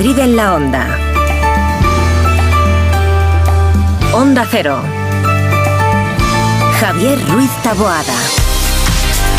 Madrid 0.00 0.18
en 0.18 0.34
la 0.34 0.54
Onda. 0.54 0.98
Onda 4.14 4.48
Cero. 4.50 4.80
Javier 6.80 7.18
Ruiz 7.28 7.50
Taboada. 7.62 8.16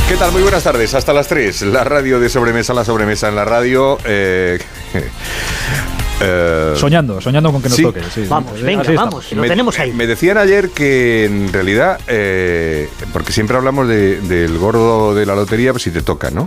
¿Qué 0.07 0.17
tal? 0.17 0.31
Muy 0.31 0.43
buenas 0.43 0.63
tardes. 0.63 0.93
Hasta 0.93 1.13
las 1.13 1.27
3. 1.27 1.63
La 1.63 1.83
radio 1.83 2.19
de 2.19 2.29
sobremesa, 2.29 2.75
la 2.75 2.85
sobremesa 2.85 3.27
en 3.27 3.37
la 3.37 3.43
radio. 3.43 3.97
Eh, 4.05 4.59
eh, 6.21 6.73
soñando, 6.75 7.19
soñando 7.21 7.51
con 7.51 7.61
que 7.61 7.69
nos 7.69 7.75
sí. 7.77 7.83
toque. 7.83 8.01
Sí, 8.13 8.25
vamos, 8.29 8.51
sí, 8.57 8.63
venga, 8.63 8.83
vamos, 8.95 9.31
lo 9.33 9.41
me, 9.41 9.47
tenemos 9.47 9.77
ahí. 9.79 9.91
me 9.93 10.07
decían 10.07 10.37
ayer 10.37 10.69
que 10.69 11.25
en 11.25 11.51
realidad, 11.51 11.99
eh, 12.07 12.89
porque 13.13 13.31
siempre 13.31 13.57
hablamos 13.57 13.87
de- 13.87 14.21
del 14.21 14.57
gordo 14.57 15.13
de 15.15 15.25
la 15.25 15.35
lotería, 15.35 15.71
pues 15.71 15.83
si 15.83 15.91
te 15.91 16.01
toca, 16.01 16.29
¿no? 16.31 16.45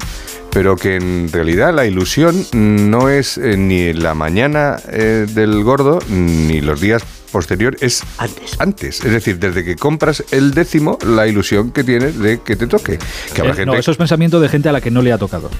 Pero 0.50 0.76
que 0.76 0.96
en 0.96 1.30
realidad 1.32 1.74
la 1.74 1.84
ilusión 1.84 2.46
no 2.52 3.08
es 3.08 3.38
eh, 3.38 3.56
ni 3.56 3.92
la 3.92 4.14
mañana 4.14 4.76
eh, 4.90 5.26
del 5.28 5.62
gordo 5.64 5.98
ni 6.08 6.60
los 6.60 6.80
días 6.80 7.02
posteriores, 7.32 7.82
es 7.82 8.02
Antes. 8.18 8.60
antes. 8.60 9.04
Es 9.04 9.10
decir, 9.10 9.40
desde 9.40 9.64
que 9.64 9.74
compras 9.74 10.22
el 10.30 10.54
décimo, 10.54 10.96
la 11.04 11.26
ilusión 11.26 11.72
que 11.72 11.82
tienes 11.82 12.16
de 12.20 12.40
que 12.40 12.54
te 12.54 12.68
toque. 12.68 12.98
Que 13.34 13.40
habrá 13.40 13.54
Eh, 13.54 13.56
gente 13.56 13.66
No, 13.66 13.74
eso 13.74 13.90
es 13.90 13.96
pensamiento 13.96 14.38
de 14.38 14.48
gente 14.48 14.68
a 14.68 14.72
la 14.72 14.80
que 14.80 14.92
no 14.92 15.02
le 15.02 15.12
ha 15.12 15.18
tocado. 15.18 15.50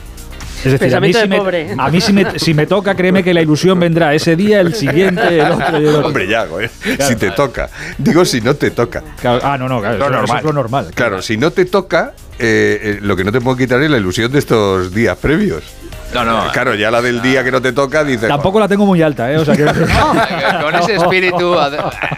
Es 0.65 0.73
decir, 0.73 0.95
a 0.95 1.01
mí, 1.01 1.13
si 1.13 1.21
de 1.21 1.29
me, 1.29 1.37
pobre. 1.37 1.75
a 1.77 1.91
mí 1.91 2.01
si, 2.01 2.13
me, 2.13 2.39
si 2.39 2.55
me 2.55 2.67
toca, 2.67 2.95
créeme 2.95 3.23
que 3.23 3.35
la 3.35 3.43
ilusión 3.43 3.79
vendrá 3.79 4.15
ese 4.15 4.35
día, 4.37 4.61
el 4.61 4.75
siguiente, 4.75 5.39
el 5.41 5.53
otro 5.53 5.81
y 5.81 5.87
el 5.87 5.95
otro. 5.95 6.07
Hombre, 6.09 6.29
ya. 6.29 6.47
Si 7.01 7.17
te 7.17 7.31
toca. 7.31 7.69
Digo, 7.99 8.25
si 8.25 8.41
no 8.41 8.55
te 8.55 8.71
toca. 8.71 9.03
Claro, 9.21 9.41
ah, 9.43 9.59
no, 9.59 9.69
no, 9.69 9.81
claro, 9.81 9.99
Lo 9.99 10.05
eso, 10.07 10.15
eso 10.15 10.21
normal. 10.23 10.39
es 10.39 10.45
lo 10.45 10.53
normal. 10.53 10.91
Claro, 10.95 11.23
si 11.23 11.37
no 11.37 11.51
te 11.51 11.65
toca, 11.67 12.15
eh, 12.39 12.81
eh, 12.83 12.99
lo 13.03 13.17
que 13.17 13.25
no 13.25 13.33
te 13.33 13.41
puedo 13.41 13.57
quitar 13.57 13.83
es 13.83 13.91
la 13.91 13.99
ilusión 13.99 14.33
de 14.33 14.39
estos 14.39 14.95
días 14.95 15.17
previos. 15.19 15.63
No, 16.13 16.25
no. 16.25 16.53
Claro, 16.53 16.75
ya 16.75 16.91
la 16.91 17.01
del 17.03 17.21
día 17.23 17.43
que 17.43 17.51
no 17.51 17.61
te 17.63 17.73
toca, 17.73 18.05
dices. 18.05 18.29
Tampoco 18.29 18.61
la 18.61 18.69
tengo 18.69 18.87
muy 18.87 19.01
alta, 19.03 19.33
¿eh? 19.33 19.37
O 19.39 19.45
sea 19.45 19.57
que... 19.57 19.65
Con 20.63 20.75
ese 20.77 20.95
espíritu. 20.97 21.55
ad- 21.59 21.75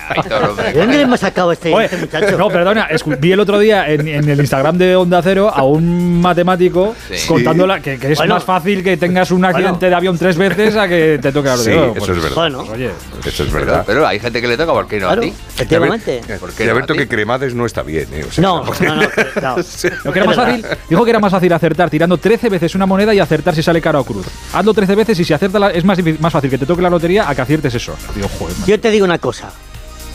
Aitor, 0.09 0.45
hombre. 0.51 0.73
¿De 0.73 0.79
dónde 0.81 0.97
le 0.97 1.03
hemos 1.03 1.21
sacado 1.21 1.53
este, 1.53 1.73
Oye, 1.75 1.87
este 1.87 1.97
muchacho? 1.99 2.39
no, 2.39 2.49
perdona, 2.49 2.89
vi 3.19 3.33
el 3.33 3.41
otro 3.41 3.59
día 3.59 3.89
en, 3.89 4.07
en 4.07 4.29
el 4.29 4.41
Instagram 4.41 4.77
de 4.79 4.97
Onda 4.97 5.21
Cero 5.23 5.51
a 5.55 5.63
un 5.65 6.21
matemático 6.21 6.95
Sí. 7.13 7.27
contándola 7.27 7.81
que, 7.81 7.99
que 7.99 8.13
es 8.13 8.19
Bueno. 8.19 8.35
más 8.35 8.45
fácil 8.45 8.83
que 8.83 8.97
tengas 8.97 9.31
un 9.31 9.45
accidente 9.45 9.89
de 9.89 9.95
avión 9.95 10.17
tres 10.19 10.37
veces 10.37 10.77
a 10.77 10.87
que 10.89 11.19
te 11.21 11.33
toque 11.33 11.49
la 11.49 11.57
Sí, 11.57 11.71
lotería. 11.71 11.93
eso 12.03 12.13
es 12.13 12.23
verdad. 12.23 12.35
Bueno, 12.37 12.59
Oye, 12.61 12.91
Eso 13.25 13.43
es 13.45 13.53
verdad. 13.53 13.85
pero 13.87 14.07
hay 14.07 14.19
gente 14.21 14.41
que 14.41 14.49
le 14.49 14.57
toca, 14.57 14.73
¿por 14.73 14.87
qué 14.87 15.01
no 15.01 15.07
claro, 15.07 15.21
a 15.23 15.25
ti? 15.25 15.33
efectivamente. 15.55 16.21
¿Por 16.39 16.53
qué 16.53 16.63
Y 16.65 16.67
no 16.67 16.73
Alberto, 16.73 16.93
a 16.93 16.97
ti? 16.97 17.03
que 17.03 17.09
cremades 17.09 17.55
no 17.55 17.67
está 17.67 17.83
bien, 17.83 18.09
¿eh? 18.13 18.25
O 18.29 18.33
sea, 18.33 18.43
No, 18.43 18.65
no, 18.65 18.73
no, 18.81 18.95
no. 18.97 19.57
Lo 20.05 20.13
que 20.13 20.19
era 20.19 20.27
más 20.27 20.37
fácil, 20.37 20.67
dijo 20.89 21.05
que 21.05 21.11
era 21.11 21.19
más 21.19 21.33
fácil 21.33 21.53
acertar 21.53 21.91
tirando 21.91 22.17
13 22.19 22.49
veces 22.49 22.75
una 22.75 22.87
moneda 22.87 23.15
y 23.15 23.19
acertar 23.21 23.55
si 23.55 23.63
sale 23.63 23.76
cara 23.81 23.99
o 24.01 24.05
cruz. 24.05 24.27
Hazlo 24.53 24.75
13 24.75 24.95
veces 24.95 25.19
y 25.21 25.25
si 25.25 25.33
acierta 25.33 25.59
la- 25.59 25.71
es 25.71 25.85
más, 25.85 25.97
difícil- 25.99 26.21
más 26.21 26.33
fácil 26.33 26.51
que 26.51 26.59
te 26.59 26.67
toque 26.67 26.83
la 26.83 26.91
lotería 26.91 27.29
a 27.29 27.35
que 27.35 27.41
aciertes 27.43 27.75
eso. 27.75 27.95
Digo, 28.15 28.29
joder, 28.39 28.57
man. 28.59 28.67
Yo 28.69 28.79
te 28.81 28.91
digo 28.91 29.05
una 29.05 29.19
cosa. 29.19 29.51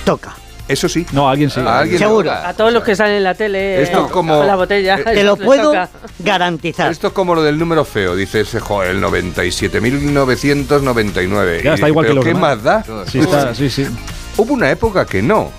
Toca. 0.06 0.36
Eso 0.68 0.88
sí. 0.88 1.06
No, 1.12 1.28
alguien 1.28 1.50
sí. 1.50 1.60
A 1.60 1.80
alguien 1.80 2.00
Seguro. 2.00 2.32
A 2.32 2.54
todos 2.54 2.72
los 2.72 2.82
que 2.84 2.96
salen 2.96 3.16
en 3.16 3.24
la 3.26 3.34
tele 3.36 3.82
Esto 3.82 4.00
eh, 4.00 4.04
es 4.06 4.12
como- 4.12 4.42
la 4.44 4.56
botella. 4.56 5.00
eh, 5.00 5.04
Te 5.04 5.24
lo 5.26 5.36
puedo 5.36 5.72
toca. 5.72 5.90
garantizar. 6.20 6.90
Esto 6.92 7.08
es 7.08 7.14
como 7.14 7.36
lo 7.36 7.44
del 7.44 7.58
número 7.60 7.84
feo. 7.84 8.16
Dices, 8.16 8.56
joder, 8.62 8.92
el 8.92 9.02
97.999. 9.02 11.62
Ya, 11.64 11.74
está 11.74 11.88
igual 11.88 12.06
¿Pero 12.06 12.14
que 12.14 12.16
los 12.16 12.24
¿Qué 12.26 12.34
demás. 12.34 12.58
más 12.58 12.64
da? 12.64 12.84
Sí, 13.10 13.20
está, 13.20 13.54
sí, 13.54 13.70
sí. 13.70 13.88
Hubo 14.38 14.54
una 14.54 14.72
época 14.72 15.06
que 15.06 15.22
no. 15.22 15.52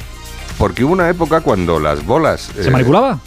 Porque 0.58 0.84
hubo 0.84 0.92
una 0.92 1.08
época 1.08 1.40
cuando 1.40 1.78
las 1.80 2.04
bolas. 2.04 2.50
¿Se 2.54 2.68
eh, 2.68 2.70
manipulaba? 2.70 3.18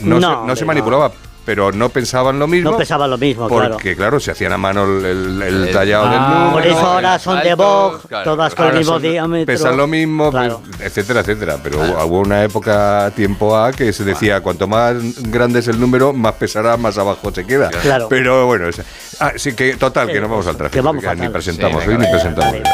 No, 0.00 0.20
No, 0.20 0.54
se, 0.56 0.60
no 0.62 0.66
manipulaba, 0.66 1.10
pero 1.46 1.72
no 1.72 1.88
pensaban 1.88 2.38
lo 2.38 2.46
mismo. 2.46 2.72
No 2.72 2.76
pesaba 2.76 3.06
lo 3.08 3.16
mismo, 3.16 3.48
claro. 3.48 3.74
Porque, 3.74 3.96
claro. 3.96 4.20
se 4.20 4.32
hacían 4.32 4.52
a 4.52 4.58
mano 4.58 4.84
el, 4.84 5.04
el- 5.06 5.42
el 5.42 5.64
El- 5.68 5.72
tallado 5.72 6.06
Ah, 6.06 6.10
del 6.10 6.20
número. 6.20 6.52
Por 6.52 6.66
eso 6.66 6.78
ahora 6.86 7.18
son 7.18 7.40
de 7.42 7.54
Vogue, 7.54 7.98
claro, 8.08 8.24
todas 8.24 8.54
con 8.54 8.66
el 8.66 8.74
mismo 8.78 8.92
son- 8.94 9.02
diámetro. 9.02 9.46
Pesan 9.46 9.76
lo 9.76 9.86
mismo, 9.86 10.30
Claro. 10.30 10.60
pues, 10.68 10.80
etcétera, 10.82 11.20
etcétera. 11.20 11.56
Pero 11.62 11.78
hubo 12.06 12.18
una 12.20 12.42
época, 12.44 13.10
tiempo 13.14 13.56
A, 13.56 13.72
que 13.72 13.92
se 13.92 14.04
decía, 14.04 14.40
cuanto 14.40 14.66
más 14.66 14.96
grande 15.30 15.60
es 15.60 15.68
el 15.68 15.80
número, 15.80 16.12
más 16.12 16.34
pesará, 16.34 16.76
más 16.76 16.98
abajo 16.98 17.30
se 17.32 17.46
queda. 17.46 17.70
Claro. 17.70 18.08
Pero 18.10 18.46
bueno, 18.46 18.68
es- 18.68 18.82
ah, 19.20 19.32
que 19.56 19.76
total, 19.76 20.08
que 20.08 20.20
no 20.20 20.28
vamos 20.28 20.46
al 20.48 20.56
tráfico. 20.56 20.74
que 20.74 20.80
vamos 20.80 21.04
porque 21.04 21.20
ni 21.22 21.28
presentamos, 21.28 21.82
Sí, 21.84 21.88
hoy 21.88 21.94
venga, 21.96 22.08
ni 22.10 22.12
venga, 22.12 22.34
presentamos. 22.34 22.68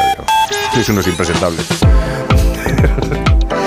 Sois 0.73 0.89
unos 0.89 1.07
impresentables. 1.07 1.67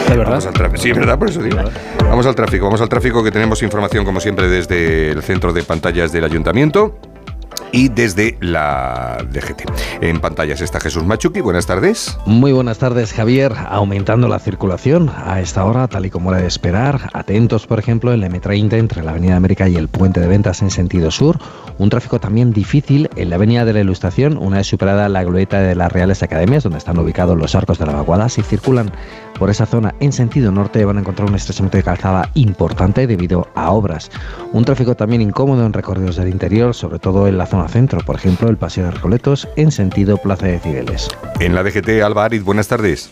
De 0.08 0.16
verdad. 0.16 0.32
Vamos 0.32 0.46
al 0.46 0.54
tráfico. 0.54 0.82
Sí, 0.82 0.92
verdad, 0.92 1.18
por 1.18 1.28
eso 1.28 1.42
digo. 1.42 1.58
Vamos 2.00 2.26
al 2.26 2.34
tráfico, 2.34 2.64
vamos 2.64 2.80
al 2.80 2.88
tráfico 2.88 3.24
que 3.24 3.30
tenemos 3.30 3.62
información 3.62 4.04
como 4.04 4.20
siempre 4.20 4.48
desde 4.48 5.10
el 5.10 5.22
centro 5.22 5.52
de 5.52 5.62
pantallas 5.62 6.12
del 6.12 6.24
ayuntamiento 6.24 6.98
y 7.72 7.88
desde 7.88 8.36
la 8.40 9.24
DGT. 9.30 9.62
En 10.00 10.20
pantallas 10.20 10.60
está 10.60 10.80
Jesús 10.80 11.04
Machuki, 11.04 11.40
buenas 11.40 11.66
tardes. 11.66 12.16
Muy 12.26 12.52
buenas 12.52 12.78
tardes, 12.78 13.12
Javier. 13.12 13.52
Aumentando 13.68 14.28
la 14.28 14.38
circulación 14.38 15.10
a 15.16 15.40
esta 15.40 15.64
hora, 15.64 15.88
tal 15.88 16.06
y 16.06 16.10
como 16.10 16.32
era 16.32 16.40
de 16.40 16.46
esperar. 16.46 17.10
Atentos, 17.12 17.66
por 17.66 17.78
ejemplo, 17.78 18.12
en 18.12 18.20
la 18.20 18.28
M30 18.28 18.74
entre 18.74 19.02
la 19.02 19.12
Avenida 19.12 19.36
América 19.36 19.68
y 19.68 19.76
el 19.76 19.88
Puente 19.88 20.20
de 20.20 20.28
Ventas 20.28 20.62
en 20.62 20.70
sentido 20.70 21.10
sur. 21.10 21.38
Un 21.78 21.90
tráfico 21.90 22.18
también 22.18 22.52
difícil 22.52 23.10
en 23.16 23.30
la 23.30 23.36
Avenida 23.36 23.64
de 23.64 23.72
la 23.74 23.80
Ilustración, 23.80 24.38
una 24.38 24.58
vez 24.58 24.66
superada 24.66 25.08
la 25.08 25.24
glorieta 25.24 25.60
de 25.60 25.74
las 25.74 25.92
Reales 25.92 26.22
Academias, 26.22 26.62
donde 26.62 26.78
están 26.78 26.98
ubicados 26.98 27.36
los 27.36 27.54
arcos 27.54 27.78
de 27.78 27.86
la 27.86 27.92
vaguada. 27.92 28.28
Si 28.28 28.42
circulan 28.42 28.90
por 29.38 29.50
esa 29.50 29.66
zona 29.66 29.94
en 30.00 30.12
sentido 30.12 30.50
norte, 30.50 30.84
van 30.84 30.96
a 30.96 31.00
encontrar 31.00 31.28
un 31.28 31.34
estrechamiento 31.34 31.76
de 31.76 31.82
calzada 31.84 32.30
importante 32.34 33.06
debido 33.06 33.48
a 33.54 33.70
obras. 33.70 34.10
Un 34.52 34.64
tráfico 34.64 34.94
también 34.94 35.20
incómodo 35.20 35.66
en 35.66 35.72
recorridos 35.72 36.16
del 36.16 36.28
interior, 36.28 36.74
sobre 36.74 36.98
todo 36.98 37.28
en 37.28 37.36
la 37.36 37.46
zona 37.46 37.55
centro, 37.68 38.00
por 38.00 38.16
ejemplo, 38.16 38.48
el 38.48 38.56
Paseo 38.56 38.84
de 38.84 38.92
Recoletos 38.92 39.48
en 39.56 39.72
sentido 39.72 40.18
Plaza 40.18 40.46
de 40.46 40.58
Cibeles. 40.58 41.08
En 41.40 41.54
la 41.54 41.62
DGT, 41.62 42.02
Alba 42.02 42.24
Ariz, 42.24 42.42
buenas 42.42 42.68
tardes. 42.68 43.10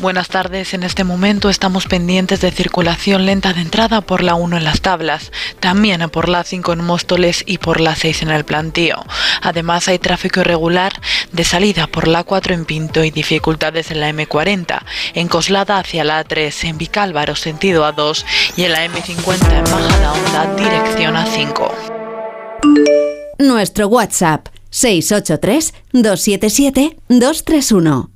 Buenas 0.00 0.28
tardes. 0.28 0.74
En 0.74 0.82
este 0.82 1.04
momento 1.04 1.48
estamos 1.48 1.86
pendientes 1.86 2.40
de 2.40 2.50
circulación 2.50 3.26
lenta 3.26 3.52
de 3.52 3.60
entrada 3.60 4.00
por 4.00 4.22
la 4.22 4.34
1 4.34 4.56
en 4.56 4.64
las 4.64 4.80
tablas, 4.80 5.30
también 5.60 6.10
por 6.10 6.28
la 6.28 6.42
5 6.42 6.72
en 6.72 6.84
Móstoles 6.84 7.44
y 7.46 7.58
por 7.58 7.80
la 7.80 7.94
6 7.94 8.22
en 8.22 8.30
el 8.30 8.44
plantío. 8.44 9.04
Además 9.40 9.86
hay 9.88 9.98
tráfico 9.98 10.40
irregular 10.40 10.92
de 11.32 11.44
salida 11.44 11.86
por 11.86 12.08
la 12.08 12.24
4 12.24 12.54
en 12.54 12.64
Pinto 12.64 13.04
y 13.04 13.10
dificultades 13.10 13.90
en 13.92 14.00
la 14.00 14.10
M40, 14.10 14.82
en 15.14 15.28
Coslada 15.28 15.78
hacia 15.78 16.02
la 16.04 16.24
A3, 16.24 16.68
en 16.68 16.78
Vicálvaro 16.78 17.36
sentido 17.36 17.88
A2 17.88 18.24
y 18.56 18.64
en 18.64 18.72
la 18.72 18.84
M50 18.86 19.52
en 19.52 19.70
Majadahonda 19.70 20.56
dirección 20.56 21.14
A5. 21.14 23.03
Nuestro 23.38 23.88
WhatsApp 23.88 24.48
683 24.70 25.74
277 25.92 26.96
231. 27.08 28.10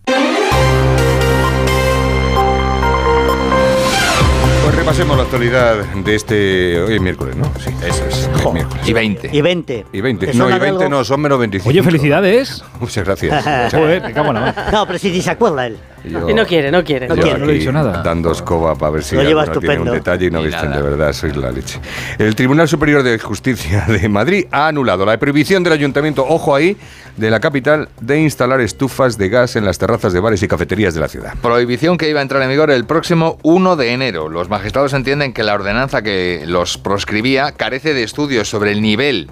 Pues 4.65 4.75
repasemos 4.77 5.17
la 5.17 5.23
actualidad 5.25 5.77
de 5.95 6.15
este. 6.15 6.81
Hoy 6.83 6.95
es 6.97 7.01
miércoles, 7.01 7.37
¿no? 7.37 7.45
Sí, 7.59 7.71
eso 7.87 8.05
es. 8.07 8.29
miércoles. 8.53 8.87
Y 8.89 8.93
20. 8.93 9.31
Y 9.33 9.41
20. 9.41 9.87
Y 9.93 10.01
20. 10.01 10.27
¿Te 10.27 10.35
No, 10.35 10.49
y 10.49 10.53
de 10.53 10.59
20 10.59 10.85
algo? 10.85 10.97
no, 10.99 11.05
son 11.05 11.21
menos 11.21 11.39
25. 11.39 11.69
Oye, 11.69 11.83
felicidades. 11.83 12.63
Muchas 12.81 13.05
gracias. 13.05 13.45
Joder, 13.73 14.03
me 14.03 14.13
cago 14.13 14.29
en 14.29 14.35
la 14.35 14.41
mar. 14.41 14.69
No, 14.73 14.87
pero 14.87 14.99
si 14.99 15.21
se 15.23 15.31
acuerda 15.31 15.67
él. 15.67 15.79
Yo- 16.05 16.31
Y 16.31 16.35
no 16.35 16.47
quiere, 16.47 16.71
no 16.71 16.83
quiere. 16.85 17.09
No 17.09 17.15
yo 17.17 17.23
quiere, 17.23 17.39
no 17.39 17.47
le 17.47 17.53
he 17.53 17.55
aquí 17.57 17.61
dicho 17.61 17.73
nada. 17.73 18.03
Dando 18.03 18.33
escoba 18.33 18.75
para 18.75 18.91
ver 18.93 19.03
si 19.05 19.17
Lo 19.17 19.23
lleva 19.23 19.47
tiene 19.47 19.79
un 19.81 19.91
detalle 19.91 20.27
y 20.27 20.31
no 20.31 20.43
visten 20.43 20.71
nada. 20.71 20.83
de 20.83 20.89
verdad, 20.91 21.13
sois 21.13 21.37
la 21.37 21.51
leche. 21.51 21.81
El 22.19 22.35
Tribunal 22.35 22.69
Superior 22.69 23.03
de 23.03 23.19
Justicia 23.19 23.85
de 23.89 24.09
Madrid 24.09 24.47
ha 24.51 24.69
anulado 24.69 25.05
la 25.05 25.19
prohibición 25.19 25.63
del 25.63 25.73
ayuntamiento, 25.73 26.25
ojo 26.27 26.55
ahí, 26.55 26.77
de 27.17 27.31
la 27.31 27.41
capital 27.41 27.89
de 28.01 28.21
instalar 28.21 28.61
estufas 28.61 29.19
de 29.19 29.29
gas 29.29 29.57
en 29.57 29.65
las 29.65 29.77
terrazas 29.79 30.13
de 30.13 30.21
bares 30.21 30.43
y 30.43 30.49
cafeterías 30.49 30.95
de 30.95 31.01
la 31.01 31.09
ciudad. 31.09 31.35
Prohibición 31.43 31.97
que 31.99 32.09
iba 32.09 32.21
a 32.21 32.23
entrar 32.23 32.41
en 32.43 32.49
vigor 32.51 32.71
el 32.71 32.85
próximo 32.85 33.39
1 33.43 33.75
de 33.77 33.93
enero. 33.93 34.29
Los 34.29 34.49
magistrados 34.49 34.93
entienden 34.93 35.33
que 35.33 35.43
la 35.43 35.55
ordenanza 35.55 36.03
que 36.03 36.45
los 36.47 36.79
proscribía 36.79 37.53
carece 37.53 37.93
de 37.95 38.05
estudios 38.05 38.49
sobre 38.49 38.71
el 38.73 38.81
nivel 38.83 39.31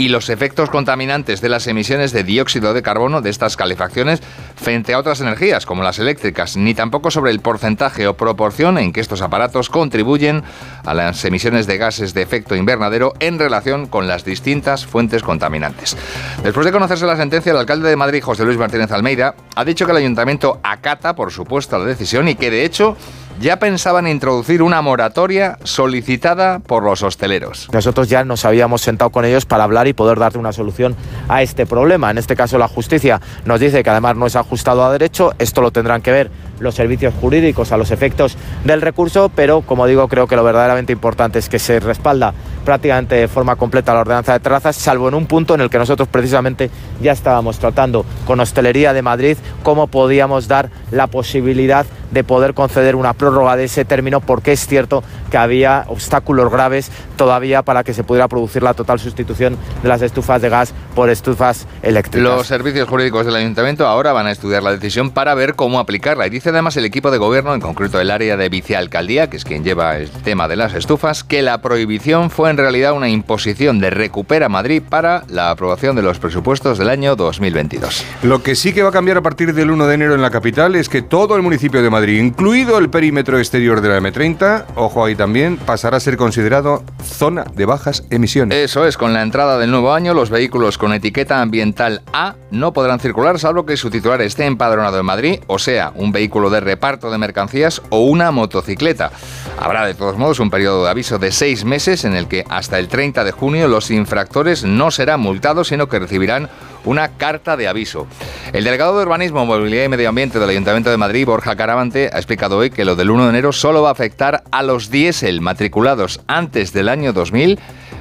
y 0.00 0.08
los 0.08 0.30
efectos 0.30 0.70
contaminantes 0.70 1.42
de 1.42 1.50
las 1.50 1.66
emisiones 1.66 2.10
de 2.12 2.24
dióxido 2.24 2.72
de 2.72 2.80
carbono 2.80 3.20
de 3.20 3.28
estas 3.28 3.58
calefacciones 3.58 4.22
frente 4.56 4.94
a 4.94 4.98
otras 4.98 5.20
energías 5.20 5.66
como 5.66 5.82
las 5.82 5.98
eléctricas, 5.98 6.56
ni 6.56 6.72
tampoco 6.72 7.10
sobre 7.10 7.32
el 7.32 7.40
porcentaje 7.40 8.08
o 8.08 8.16
proporción 8.16 8.78
en 8.78 8.94
que 8.94 9.02
estos 9.02 9.20
aparatos 9.20 9.68
contribuyen 9.68 10.42
a 10.86 10.94
las 10.94 11.22
emisiones 11.26 11.66
de 11.66 11.76
gases 11.76 12.14
de 12.14 12.22
efecto 12.22 12.56
invernadero 12.56 13.12
en 13.20 13.38
relación 13.38 13.88
con 13.88 14.08
las 14.08 14.24
distintas 14.24 14.86
fuentes 14.86 15.22
contaminantes. 15.22 15.98
Después 16.42 16.64
de 16.64 16.72
conocerse 16.72 17.04
la 17.04 17.18
sentencia, 17.18 17.52
el 17.52 17.58
alcalde 17.58 17.90
de 17.90 17.96
Madrid, 17.96 18.22
José 18.22 18.46
Luis 18.46 18.56
Martínez 18.56 18.90
Almeida, 18.92 19.34
ha 19.54 19.66
dicho 19.66 19.84
que 19.84 19.92
el 19.92 19.98
ayuntamiento 19.98 20.60
acata, 20.62 21.14
por 21.14 21.30
supuesto, 21.30 21.78
la 21.78 21.84
decisión 21.84 22.26
y 22.26 22.36
que 22.36 22.50
de 22.50 22.64
hecho 22.64 22.96
ya 23.40 23.58
pensaban 23.58 24.06
introducir 24.06 24.62
una 24.62 24.82
moratoria 24.82 25.58
solicitada 25.64 26.58
por 26.58 26.82
los 26.82 27.02
hosteleros. 27.02 27.68
Nosotros 27.72 28.10
ya 28.10 28.22
nos 28.22 28.44
habíamos 28.44 28.82
sentado 28.82 29.10
con 29.10 29.24
ellos 29.24 29.46
para 29.46 29.64
hablar 29.64 29.88
y 29.88 29.94
poder 29.94 30.18
darte 30.18 30.36
una 30.36 30.52
solución 30.52 30.94
a 31.26 31.40
este 31.40 31.64
problema. 31.64 32.10
En 32.10 32.18
este 32.18 32.36
caso 32.36 32.58
la 32.58 32.68
justicia 32.68 33.20
nos 33.46 33.58
dice 33.58 33.82
que 33.82 33.88
además 33.88 34.16
no 34.16 34.26
es 34.26 34.36
ajustado 34.36 34.84
a 34.84 34.92
derecho, 34.92 35.32
esto 35.38 35.62
lo 35.62 35.70
tendrán 35.70 36.02
que 36.02 36.12
ver 36.12 36.30
los 36.60 36.74
servicios 36.74 37.14
jurídicos 37.18 37.72
a 37.72 37.78
los 37.78 37.90
efectos 37.90 38.36
del 38.64 38.82
recurso, 38.82 39.30
pero 39.34 39.62
como 39.62 39.86
digo 39.86 40.06
creo 40.08 40.26
que 40.26 40.36
lo 40.36 40.44
verdaderamente 40.44 40.92
importante 40.92 41.38
es 41.38 41.48
que 41.48 41.58
se 41.58 41.80
respalda 41.80 42.34
prácticamente 42.70 43.16
de 43.16 43.26
forma 43.26 43.56
completa 43.56 43.92
la 43.92 44.02
ordenanza 44.02 44.32
de 44.32 44.38
terrazas, 44.38 44.76
salvo 44.76 45.08
en 45.08 45.14
un 45.14 45.26
punto 45.26 45.56
en 45.56 45.60
el 45.60 45.68
que 45.68 45.78
nosotros 45.78 46.06
precisamente 46.06 46.70
ya 47.02 47.10
estábamos 47.10 47.58
tratando 47.58 48.06
con 48.28 48.38
Hostelería 48.38 48.92
de 48.92 49.02
Madrid 49.02 49.36
cómo 49.64 49.88
podíamos 49.88 50.46
dar 50.46 50.70
la 50.92 51.08
posibilidad 51.08 51.84
de 52.12 52.22
poder 52.22 52.54
conceder 52.54 52.94
una 52.94 53.12
prórroga 53.12 53.56
de 53.56 53.64
ese 53.64 53.84
término 53.84 54.20
porque 54.20 54.52
es 54.52 54.68
cierto 54.68 55.02
que 55.32 55.36
había 55.36 55.84
obstáculos 55.88 56.48
graves 56.52 56.92
todavía 57.20 57.60
para 57.60 57.84
que 57.84 57.92
se 57.92 58.02
pudiera 58.02 58.28
producir 58.28 58.62
la 58.62 58.72
total 58.72 58.98
sustitución 58.98 59.58
de 59.82 59.88
las 59.90 60.00
estufas 60.00 60.40
de 60.40 60.48
gas 60.48 60.72
por 60.94 61.10
estufas 61.10 61.66
eléctricas. 61.82 62.22
Los 62.22 62.46
servicios 62.46 62.88
jurídicos 62.88 63.26
del 63.26 63.36
ayuntamiento 63.36 63.86
ahora 63.86 64.14
van 64.14 64.26
a 64.26 64.30
estudiar 64.30 64.62
la 64.62 64.70
decisión 64.70 65.10
para 65.10 65.34
ver 65.34 65.54
cómo 65.54 65.80
aplicarla. 65.80 66.26
Y 66.26 66.30
dice 66.30 66.48
además 66.48 66.78
el 66.78 66.86
equipo 66.86 67.10
de 67.10 67.18
gobierno, 67.18 67.52
en 67.52 67.60
concreto 67.60 68.00
el 68.00 68.10
área 68.10 68.38
de 68.38 68.48
vicealcaldía, 68.48 69.28
que 69.28 69.36
es 69.36 69.44
quien 69.44 69.62
lleva 69.62 69.98
el 69.98 70.08
tema 70.08 70.48
de 70.48 70.56
las 70.56 70.72
estufas, 70.72 71.22
que 71.22 71.42
la 71.42 71.60
prohibición 71.60 72.30
fue 72.30 72.48
en 72.48 72.56
realidad 72.56 72.94
una 72.94 73.10
imposición 73.10 73.80
de 73.80 73.90
Recupera 73.90 74.48
Madrid 74.48 74.82
para 74.88 75.24
la 75.28 75.50
aprobación 75.50 75.96
de 75.96 76.00
los 76.00 76.18
presupuestos 76.18 76.78
del 76.78 76.88
año 76.88 77.16
2022. 77.16 78.02
Lo 78.22 78.42
que 78.42 78.54
sí 78.54 78.72
que 78.72 78.82
va 78.82 78.88
a 78.88 78.92
cambiar 78.92 79.18
a 79.18 79.22
partir 79.22 79.52
del 79.52 79.70
1 79.70 79.86
de 79.86 79.94
enero 79.94 80.14
en 80.14 80.22
la 80.22 80.30
capital 80.30 80.74
es 80.74 80.88
que 80.88 81.02
todo 81.02 81.36
el 81.36 81.42
municipio 81.42 81.82
de 81.82 81.90
Madrid, 81.90 82.18
incluido 82.18 82.78
el 82.78 82.88
perímetro 82.88 83.38
exterior 83.38 83.82
de 83.82 83.90
la 83.90 84.00
M30, 84.00 84.64
ojo 84.74 85.04
ahí 85.04 85.16
también, 85.16 85.58
pasará 85.58 85.98
a 85.98 86.00
ser 86.00 86.16
considerado 86.16 86.82
zona 87.10 87.44
de 87.54 87.66
bajas 87.66 88.04
emisiones. 88.10 88.56
Eso 88.56 88.86
es, 88.86 88.96
con 88.96 89.12
la 89.12 89.22
entrada 89.22 89.58
del 89.58 89.70
nuevo 89.70 89.92
año, 89.92 90.14
los 90.14 90.30
vehículos 90.30 90.78
con 90.78 90.92
etiqueta 90.92 91.42
ambiental 91.42 92.02
A 92.12 92.36
no 92.50 92.72
podrán 92.72 93.00
circular 93.00 93.38
salvo 93.38 93.66
que 93.66 93.76
su 93.76 93.90
titular 93.90 94.22
esté 94.22 94.46
empadronado 94.46 94.98
en 94.98 95.06
Madrid, 95.06 95.40
o 95.46 95.58
sea, 95.58 95.92
un 95.94 96.12
vehículo 96.12 96.50
de 96.50 96.60
reparto 96.60 97.10
de 97.10 97.18
mercancías 97.18 97.82
o 97.90 98.00
una 98.00 98.30
motocicleta. 98.30 99.10
Habrá 99.58 99.84
de 99.84 99.94
todos 99.94 100.16
modos 100.16 100.40
un 100.40 100.50
periodo 100.50 100.84
de 100.84 100.90
aviso 100.90 101.18
de 101.18 101.32
seis 101.32 101.64
meses 101.64 102.04
en 102.04 102.14
el 102.14 102.28
que 102.28 102.44
hasta 102.48 102.78
el 102.78 102.88
30 102.88 103.24
de 103.24 103.32
junio 103.32 103.68
los 103.68 103.90
infractores 103.90 104.64
no 104.64 104.90
serán 104.90 105.20
multados, 105.20 105.68
sino 105.68 105.88
que 105.88 105.98
recibirán 105.98 106.48
una 106.84 107.16
carta 107.16 107.56
de 107.56 107.68
aviso. 107.68 108.06
El 108.52 108.64
delegado 108.64 108.96
de 108.96 109.04
Urbanismo, 109.04 109.46
Movilidad 109.46 109.84
y 109.84 109.88
Medio 109.88 110.08
Ambiente 110.08 110.38
del 110.38 110.50
Ayuntamiento 110.50 110.90
de 110.90 110.96
Madrid, 110.96 111.26
Borja 111.26 111.56
Caravante, 111.56 112.10
ha 112.12 112.16
explicado 112.16 112.58
hoy 112.58 112.70
que 112.70 112.84
lo 112.84 112.96
del 112.96 113.10
1 113.10 113.24
de 113.24 113.30
enero 113.30 113.52
solo 113.52 113.82
va 113.82 113.90
a 113.90 113.92
afectar 113.92 114.42
a 114.50 114.62
los 114.62 114.90
diésel 114.90 115.40
matriculados 115.40 116.20
antes 116.26 116.72
del 116.72 116.88
año 116.88 117.12
2000 117.12 117.58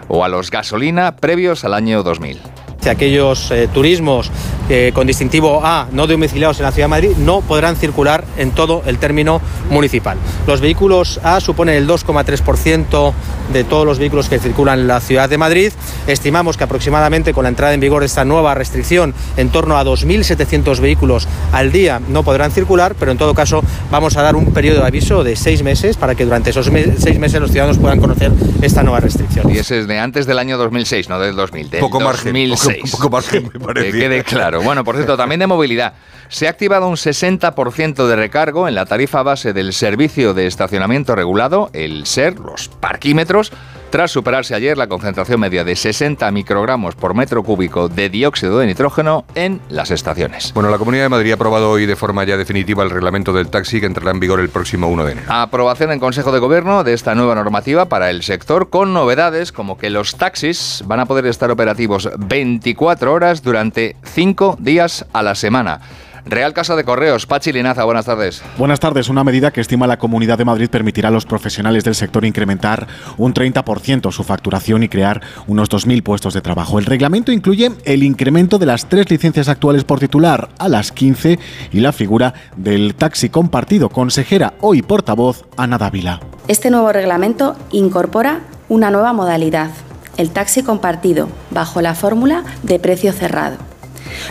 o 0.07 0.23
a 0.23 0.29
los 0.29 0.49
gasolina 0.51 1.15
previos 1.15 1.63
al 1.63 1.73
año 1.73 2.03
2000 2.03 2.39
aquellos 2.87 3.51
eh, 3.51 3.67
turismos 3.73 4.31
eh, 4.69 4.91
con 4.93 5.07
distintivo 5.07 5.61
A 5.63 5.87
no 5.91 6.05
domiciliados 6.05 6.59
en 6.59 6.63
la 6.63 6.71
Ciudad 6.71 6.85
de 6.85 6.89
Madrid 6.89 7.17
no 7.17 7.41
podrán 7.41 7.75
circular 7.75 8.23
en 8.37 8.51
todo 8.51 8.83
el 8.85 8.99
término 8.99 9.41
municipal. 9.71 10.17
Los 10.45 10.61
vehículos 10.61 11.19
A 11.23 11.39
suponen 11.39 11.75
el 11.75 11.87
2,3% 11.87 13.13
de 13.51 13.63
todos 13.63 13.85
los 13.85 13.97
vehículos 13.97 14.29
que 14.29 14.37
circulan 14.37 14.79
en 14.79 14.87
la 14.87 14.99
Ciudad 15.01 15.27
de 15.27 15.39
Madrid. 15.39 15.73
Estimamos 16.05 16.55
que 16.55 16.63
aproximadamente 16.63 17.33
con 17.33 17.43
la 17.43 17.49
entrada 17.49 17.73
en 17.73 17.79
vigor 17.79 18.01
de 18.01 18.05
esta 18.05 18.25
nueva 18.25 18.53
restricción 18.53 19.15
en 19.37 19.49
torno 19.49 19.77
a 19.77 19.83
2.700 19.83 20.79
vehículos 20.79 21.27
al 21.51 21.71
día 21.71 21.99
no 22.07 22.23
podrán 22.23 22.51
circular, 22.51 22.95
pero 22.99 23.11
en 23.11 23.17
todo 23.17 23.33
caso 23.33 23.63
vamos 23.89 24.17
a 24.17 24.21
dar 24.21 24.35
un 24.35 24.53
periodo 24.53 24.81
de 24.81 24.87
aviso 24.87 25.23
de 25.23 25.35
seis 25.35 25.63
meses 25.63 25.97
para 25.97 26.13
que 26.13 26.25
durante 26.25 26.51
esos 26.51 26.69
seis 26.99 27.17
meses 27.17 27.41
los 27.41 27.49
ciudadanos 27.51 27.79
puedan 27.79 27.99
conocer 27.99 28.31
esta 28.61 28.83
nueva 28.83 28.99
restricción. 28.99 29.49
Y 29.49 29.57
ese 29.57 29.79
es 29.79 29.87
de 29.87 29.97
antes 29.97 30.27
del 30.27 30.37
año 30.37 30.57
2006, 30.57 31.09
no 31.09 31.19
del 31.19 31.35
2000. 31.35 31.69
Del 31.71 31.79
Poco 31.79 31.99
margen, 31.99 32.35
2006. 32.77 32.93
Un 32.93 32.99
poco 32.99 33.17
me 33.17 33.49
Que 33.49 33.59
parecía. 33.59 33.91
quede 33.91 34.23
claro. 34.23 34.61
Bueno, 34.61 34.83
por 34.83 34.95
cierto, 34.95 35.17
también 35.17 35.39
de 35.39 35.47
movilidad. 35.47 35.93
Se 36.27 36.47
ha 36.47 36.49
activado 36.51 36.87
un 36.87 36.95
60% 36.95 38.07
de 38.07 38.15
recargo 38.15 38.67
en 38.67 38.75
la 38.75 38.85
tarifa 38.85 39.23
base 39.23 39.53
del 39.53 39.73
servicio 39.73 40.33
de 40.33 40.47
estacionamiento 40.47 41.15
regulado, 41.15 41.69
el 41.73 42.05
SER, 42.05 42.39
los 42.39 42.67
parquímetros, 42.67 43.51
tras 43.89 44.11
superarse 44.11 44.55
ayer 44.55 44.77
la 44.77 44.87
concentración 44.87 45.39
media 45.39 45.63
de 45.63 45.75
60 45.75 46.29
microgramos 46.31 46.95
por 46.95 47.13
metro 47.13 47.43
cúbico 47.43 47.89
de 47.89 48.09
dióxido 48.09 48.59
de 48.59 48.67
nitrógeno 48.67 49.25
en 49.35 49.61
las 49.69 49.91
estaciones. 49.91 50.53
Bueno, 50.53 50.69
la 50.69 50.77
Comunidad 50.77 51.03
de 51.03 51.09
Madrid 51.09 51.31
ha 51.31 51.35
aprobado 51.35 51.71
hoy 51.71 51.85
de 51.85 51.95
forma 51.95 52.23
ya 52.23 52.37
definitiva 52.37 52.83
el 52.83 52.89
reglamento 52.89 53.33
del 53.33 53.49
taxi 53.49 53.79
que 53.79 53.85
entrará 53.85 54.11
en 54.11 54.19
vigor 54.19 54.39
el 54.39 54.49
próximo 54.49 54.87
1 54.87 55.05
de 55.05 55.11
enero. 55.13 55.33
Aprobación 55.33 55.91
en 55.91 55.99
Consejo 55.99 56.31
de 56.31 56.39
Gobierno 56.39 56.83
de 56.83 56.93
esta 56.93 57.15
nueva 57.15 57.35
normativa 57.35 57.85
para 57.85 58.09
el 58.09 58.23
sector 58.23 58.69
con 58.69 58.93
novedades 58.93 59.51
como 59.51 59.77
que 59.77 59.89
los 59.89 60.15
taxis 60.15 60.83
van 60.85 60.99
a 60.99 61.05
poder 61.05 61.25
estar 61.25 61.49
operativos 61.51 62.09
24 62.17 63.11
horas 63.11 63.41
durante 63.41 63.95
5 64.03 64.57
días 64.59 65.05
a 65.13 65.23
la 65.23 65.35
semana. 65.35 65.81
Real 66.29 66.53
Casa 66.53 66.75
de 66.75 66.83
Correos, 66.83 67.25
Pachi 67.25 67.51
Linaza, 67.51 67.83
buenas 67.83 68.05
tardes. 68.05 68.43
Buenas 68.57 68.79
tardes. 68.79 69.09
Una 69.09 69.23
medida 69.23 69.51
que 69.51 69.61
estima 69.61 69.87
la 69.87 69.97
Comunidad 69.97 70.37
de 70.37 70.45
Madrid 70.45 70.69
permitirá 70.69 71.09
a 71.09 71.11
los 71.11 71.25
profesionales 71.25 71.83
del 71.83 71.95
sector 71.95 72.23
incrementar 72.23 72.87
un 73.17 73.33
30% 73.33 74.11
su 74.11 74.23
facturación 74.23 74.83
y 74.83 74.89
crear 74.89 75.21
unos 75.47 75.69
2.000 75.69 76.03
puestos 76.03 76.33
de 76.33 76.41
trabajo. 76.41 76.77
El 76.77 76.85
reglamento 76.85 77.31
incluye 77.31 77.71
el 77.85 78.03
incremento 78.03 78.59
de 78.59 78.67
las 78.67 78.87
tres 78.87 79.09
licencias 79.09 79.49
actuales 79.49 79.83
por 79.83 79.99
titular 79.99 80.49
a 80.59 80.69
las 80.69 80.91
15 80.91 81.39
y 81.71 81.79
la 81.79 81.91
figura 81.91 82.33
del 82.55 82.95
taxi 82.95 83.29
compartido. 83.29 83.89
Consejera 83.89 84.53
hoy 84.61 84.81
portavoz 84.81 85.45
Ana 85.57 85.77
Dávila. 85.77 86.19
Este 86.47 86.69
nuevo 86.69 86.91
reglamento 86.91 87.55
incorpora 87.71 88.41
una 88.69 88.91
nueva 88.91 89.13
modalidad, 89.13 89.71
el 90.17 90.29
taxi 90.29 90.61
compartido, 90.61 91.27
bajo 91.49 91.81
la 91.81 91.95
fórmula 91.95 92.43
de 92.61 92.79
precio 92.79 93.11
cerrado, 93.13 93.57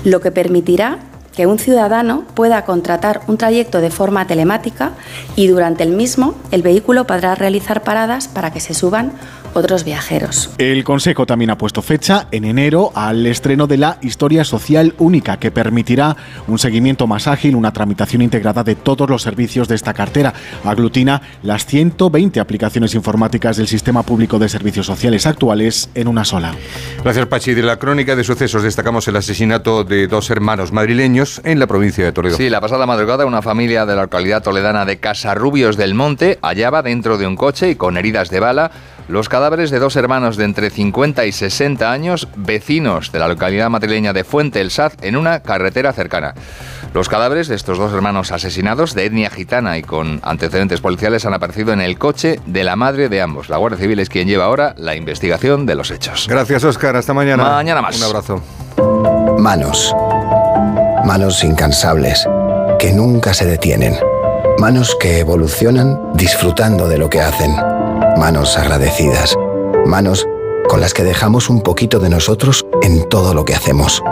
lo 0.05 0.21
que 0.21 0.31
permitirá 0.31 0.99
que 1.39 1.47
un 1.47 1.61
ciudadano 1.61 2.25
pueda 2.35 2.65
contratar 2.65 3.21
un 3.29 3.39
trayecto 3.39 3.81
de 3.81 3.91
forma 3.91 4.27
telemática 4.27 4.91
y 5.37 5.47
durante 5.47 5.85
el 5.85 5.91
mismo 5.91 6.35
el 6.51 6.63
vehículo 6.63 7.07
podrá 7.07 7.37
realizar 7.37 7.85
paradas 7.85 8.27
para 8.27 8.51
que 8.51 8.59
se 8.59 8.75
suban 8.75 9.13
otros 9.59 9.85
viajeros. 9.85 10.51
El 10.59 10.85
Consejo 10.85 11.27
también 11.27 11.51
ha 11.51 11.59
puesto 11.59 11.83
fecha 11.83 12.29
en 12.31 12.45
enero 12.45 12.93
al 12.95 13.27
estreno 13.27 13.67
de 13.67 13.77
la 13.77 13.99
Historia 14.01 14.45
Social 14.45 14.95
Única, 14.99 15.39
que 15.39 15.51
permitirá 15.51 16.17
un 16.47 16.59
seguimiento 16.59 17.07
más 17.07 17.27
ágil, 17.27 17.57
una 17.57 17.73
tramitación 17.73 18.23
integrada 18.23 18.65
de 18.65 18.75
todos 18.75 19.09
los 19.11 19.23
servicios 19.23 19.69
de 19.69 19.75
esta 19.75 19.95
cartera. 19.95 20.33
Aglutina 20.65 21.21
las 21.43 21.67
120 21.67 22.41
aplicaciones 22.41 22.95
informáticas 22.95 23.57
del 23.57 23.69
Sistema 23.69 24.03
Público 24.03 24.39
de 24.39 24.49
Servicios 24.49 24.87
Sociales 24.87 25.27
actuales 25.27 25.91
en 25.95 26.09
una 26.09 26.25
sola. 26.25 26.55
Gracias, 27.03 27.27
Pachi. 27.27 27.55
De 27.55 27.63
la 27.63 27.79
crónica 27.79 28.17
de 28.17 28.25
sucesos 28.25 28.63
destacamos 28.63 29.07
el 29.09 29.17
asesinato 29.17 29.85
de 29.85 30.07
dos 30.07 30.31
hermanos 30.31 30.73
madrileños 30.73 31.41
en 31.45 31.59
la 31.59 31.67
provincia 31.67 32.05
de 32.05 32.13
Toledo. 32.13 32.37
Sí, 32.37 32.49
la 32.49 32.61
pasada 32.61 32.87
madrugada 32.87 33.27
una 33.27 33.43
familia 33.43 33.87
de 33.87 33.97
la 33.97 34.03
localidad 34.03 34.43
toledana 34.43 34.85
de 34.85 34.99
Casarrubios 34.99 35.77
del 35.77 35.95
Monte 35.95 36.39
hallaba 36.43 36.83
dentro 36.83 37.19
de 37.19 37.27
un 37.27 37.37
coche 37.37 37.71
y 37.71 37.75
con 37.75 37.97
heridas 37.97 38.31
de 38.31 38.41
bala 38.41 38.71
los 39.09 39.29
cadáveres 39.29 39.71
de 39.71 39.79
dos 39.79 39.97
hermanos 39.97 40.37
de 40.37 40.45
entre 40.45 40.71
50 40.71 41.25
y 41.25 41.33
60 41.33 41.91
años, 41.91 42.29
vecinos 42.37 43.11
de 43.11 43.19
la 43.19 43.29
localidad 43.29 43.71
madrileña 43.71 44.13
de 44.13 44.23
Fuente 44.23 44.61
el 44.61 44.71
Saz, 44.71 44.95
en 45.01 45.17
una 45.17 45.41
carretera 45.41 45.93
cercana. 45.93 46.35
Los 46.95 47.09
cadáveres 47.09 47.49
de 47.49 47.57
estos 47.57 47.79
dos 47.79 47.93
hermanos 47.93 48.33
asesinados 48.33 48.95
de 48.95 49.07
etnia 49.07 49.31
gitana 49.31 49.79
y 49.79 49.83
con 49.83 50.21
antecedentes 50.23 50.81
policiales 50.81 51.25
han 51.25 51.35
aparecido 51.35 51.73
en 51.73 51.81
el 51.81 51.99
coche 51.99 52.41
de 52.47 52.65
la 52.65 52.77
madre 52.77 53.09
de 53.09 53.23
ambos. 53.23 53.49
La 53.49 53.57
Guardia 53.57 53.79
Civil 53.79 53.99
es 53.99 54.09
quien 54.09 54.29
lleva 54.29 54.45
ahora 54.45 54.75
la 54.77 54.95
investigación 54.95 55.67
de 55.67 55.75
los 55.75 55.91
hechos. 55.91 56.27
Gracias, 56.29 56.65
Oscar. 56.65 56.97
Hasta 56.97 57.15
mañana. 57.15 57.45
Mañana 57.45 57.83
más. 57.83 57.99
Un 57.99 58.05
abrazo. 58.05 58.43
Manos. 59.39 59.95
Manos 61.05 61.43
incansables, 61.45 62.29
que 62.79 62.93
nunca 62.93 63.33
se 63.33 63.47
detienen. 63.47 63.95
Manos 64.59 64.97
que 65.01 65.21
evolucionan 65.21 65.99
disfrutando 66.15 66.89
de 66.89 66.99
lo 66.99 67.09
que 67.09 67.21
hacen. 67.21 67.78
Manos 68.19 68.59
agradecidas. 68.59 69.37
Manos 69.87 70.27
con 70.69 70.81
las 70.81 70.93
que 70.93 71.05
dejamos 71.05 71.49
un 71.49 71.63
poquito 71.63 72.01
de 72.01 72.11
nosotros 72.11 72.67
en 72.83 73.09
todo 73.09 73.33
lo 73.33 73.45
que 73.45 73.55
hacemos. 73.55 74.03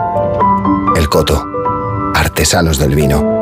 El 0.95 1.09
Coto. 1.09 1.45
Artesanos 2.15 2.79
del 2.79 2.95
vino. 2.95 3.35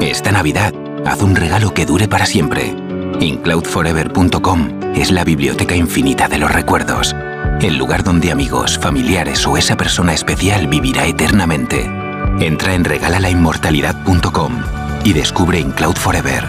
Esta 0.00 0.32
Navidad, 0.32 0.72
haz 1.04 1.22
un 1.22 1.36
regalo 1.36 1.74
que 1.74 1.84
dure 1.84 2.08
para 2.08 2.24
siempre. 2.24 2.74
InCloudForever.com 3.20 4.94
es 4.94 5.10
la 5.10 5.24
biblioteca 5.24 5.76
infinita 5.76 6.26
de 6.26 6.38
los 6.38 6.50
recuerdos. 6.50 7.14
El 7.60 7.76
lugar 7.76 8.02
donde 8.02 8.32
amigos, 8.32 8.78
familiares 8.78 9.46
o 9.46 9.58
esa 9.58 9.76
persona 9.76 10.14
especial 10.14 10.68
vivirá 10.68 11.06
eternamente. 11.06 11.84
Entra 12.40 12.72
en 12.72 12.84
regalalainmortalidad.com 12.84 14.62
y 15.04 15.12
descubre 15.12 15.60
InCloud 15.60 15.96
Forever, 15.96 16.48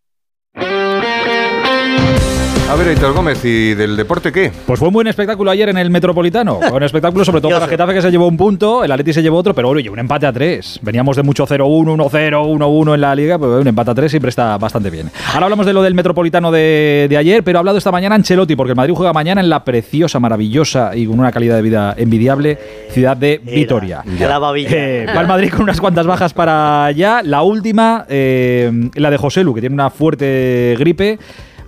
A 2.71 2.75
ver, 2.75 2.87
Aitor 2.87 3.13
Gómez, 3.13 3.43
¿y 3.43 3.73
del 3.73 3.97
deporte 3.97 4.31
qué? 4.31 4.49
Pues 4.65 4.79
fue 4.79 4.87
un 4.87 4.93
buen 4.93 5.05
espectáculo 5.05 5.51
ayer 5.51 5.67
en 5.67 5.77
el 5.77 5.89
Metropolitano. 5.89 6.57
Fue 6.61 6.71
un 6.71 6.83
espectáculo 6.83 7.25
sobre 7.25 7.41
todo 7.41 7.51
para 7.51 7.67
Getafe 7.67 7.95
que 7.95 8.01
se 8.01 8.09
llevó 8.09 8.29
un 8.29 8.37
punto, 8.37 8.85
el 8.85 8.91
Atleti 8.93 9.11
se 9.11 9.21
llevó 9.21 9.39
otro, 9.39 9.53
pero 9.53 9.67
oye, 9.67 9.89
un 9.89 9.99
empate 9.99 10.25
a 10.25 10.31
tres. 10.31 10.79
Veníamos 10.81 11.17
de 11.17 11.23
mucho 11.23 11.45
0-1, 11.45 11.97
1-0, 11.97 12.31
1-1 12.31 12.93
en 12.93 13.01
la 13.01 13.13
liga, 13.13 13.37
pues 13.37 13.59
un 13.59 13.67
empate 13.67 13.91
a 13.91 13.93
tres 13.93 14.11
siempre 14.11 14.29
está 14.29 14.57
bastante 14.57 14.89
bien. 14.89 15.11
Ahora 15.33 15.47
hablamos 15.47 15.65
de 15.65 15.73
lo 15.73 15.81
del 15.83 15.93
Metropolitano 15.93 16.49
de, 16.49 17.07
de 17.09 17.17
ayer, 17.17 17.43
pero 17.43 17.57
ha 17.57 17.59
hablado 17.59 17.77
esta 17.77 17.91
mañana 17.91 18.15
Ancelotti, 18.15 18.55
porque 18.55 18.71
el 18.71 18.77
Madrid 18.77 18.93
juega 18.95 19.11
mañana 19.11 19.41
en 19.41 19.49
la 19.49 19.65
preciosa, 19.65 20.21
maravillosa 20.21 20.95
y 20.95 21.07
con 21.07 21.19
una 21.19 21.33
calidad 21.33 21.57
de 21.57 21.63
vida 21.63 21.93
envidiable 21.97 22.57
ciudad 22.91 23.17
de 23.17 23.41
Vitoria. 23.43 24.01
La 24.17 24.39
babilla. 24.39 24.69
Eh, 24.71 25.07
va 25.13 25.19
el 25.19 25.27
Madrid 25.27 25.49
con 25.49 25.63
unas 25.63 25.81
cuantas 25.81 26.07
bajas 26.07 26.33
para 26.33 26.85
allá. 26.85 27.21
La 27.21 27.41
última, 27.41 28.05
eh, 28.07 28.71
la 28.95 29.11
de 29.11 29.17
José 29.17 29.43
Lu, 29.43 29.53
que 29.53 29.59
tiene 29.59 29.73
una 29.73 29.89
fuerte 29.89 30.77
gripe. 30.79 31.19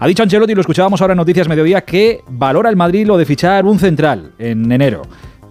Ha 0.03 0.07
dicho 0.07 0.21
Ancelotti, 0.21 0.53
lo 0.53 0.59
escuchábamos 0.59 0.99
ahora 0.99 1.13
en 1.13 1.17
Noticias 1.19 1.47
Mediodía, 1.47 1.79
que 1.85 2.25
valora 2.27 2.69
el 2.69 2.75
Madrid 2.75 3.07
lo 3.07 3.17
de 3.17 3.23
fichar 3.23 3.63
un 3.65 3.79
central 3.79 4.33
en 4.37 4.69
enero. 4.69 5.03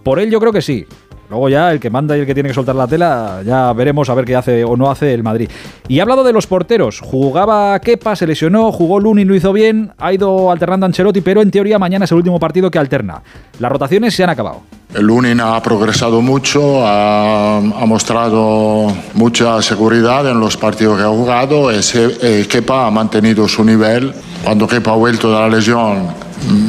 Por 0.03 0.19
él 0.19 0.29
yo 0.29 0.39
creo 0.39 0.53
que 0.53 0.61
sí. 0.61 0.85
Luego 1.33 1.49
ya 1.49 1.71
el 1.71 1.79
que 1.79 1.89
manda 1.89 2.15
y 2.15 2.19
el 2.19 2.27
que 2.27 2.35
tiene 2.35 2.49
que 2.49 2.53
soltar 2.53 2.75
la 2.75 2.85
tela, 2.85 3.41
ya 3.43 3.73
veremos 3.73 4.07
a 4.07 4.13
ver 4.13 4.23
qué 4.23 4.35
hace 4.35 4.63
o 4.63 4.77
no 4.77 4.91
hace 4.91 5.15
el 5.15 5.23
Madrid. 5.23 5.49
Y 5.87 5.97
ha 5.97 6.03
hablado 6.03 6.23
de 6.23 6.31
los 6.31 6.45
porteros. 6.45 6.99
Jugaba 6.99 7.79
Kepa, 7.79 8.15
se 8.15 8.27
lesionó, 8.27 8.71
jugó 8.71 8.99
Lunin, 8.99 9.27
lo 9.27 9.33
hizo 9.33 9.51
bien, 9.51 9.93
ha 9.97 10.13
ido 10.13 10.51
alternando 10.51 10.85
Ancelotti, 10.85 11.21
pero 11.21 11.41
en 11.41 11.49
teoría 11.49 11.79
mañana 11.79 12.05
es 12.05 12.11
el 12.11 12.17
último 12.17 12.39
partido 12.39 12.69
que 12.69 12.77
alterna. 12.77 13.23
Las 13.57 13.71
rotaciones 13.71 14.13
se 14.13 14.23
han 14.23 14.29
acabado. 14.29 14.61
El 14.93 15.07
Lunin 15.07 15.41
ha 15.41 15.59
progresado 15.63 16.21
mucho, 16.21 16.85
ha, 16.85 17.57
ha 17.57 17.85
mostrado 17.87 18.93
mucha 19.15 19.59
seguridad 19.63 20.29
en 20.29 20.39
los 20.39 20.55
partidos 20.55 20.99
que 20.99 21.03
ha 21.03 21.09
jugado. 21.09 21.71
Ese, 21.71 22.15
eh, 22.21 22.45
Kepa 22.47 22.85
ha 22.85 22.91
mantenido 22.91 23.47
su 23.47 23.63
nivel. 23.63 24.13
Cuando 24.43 24.67
Kepa 24.67 24.91
ha 24.91 24.97
vuelto 24.97 25.31
de 25.31 25.39
la 25.39 25.49
lesión, 25.49 26.09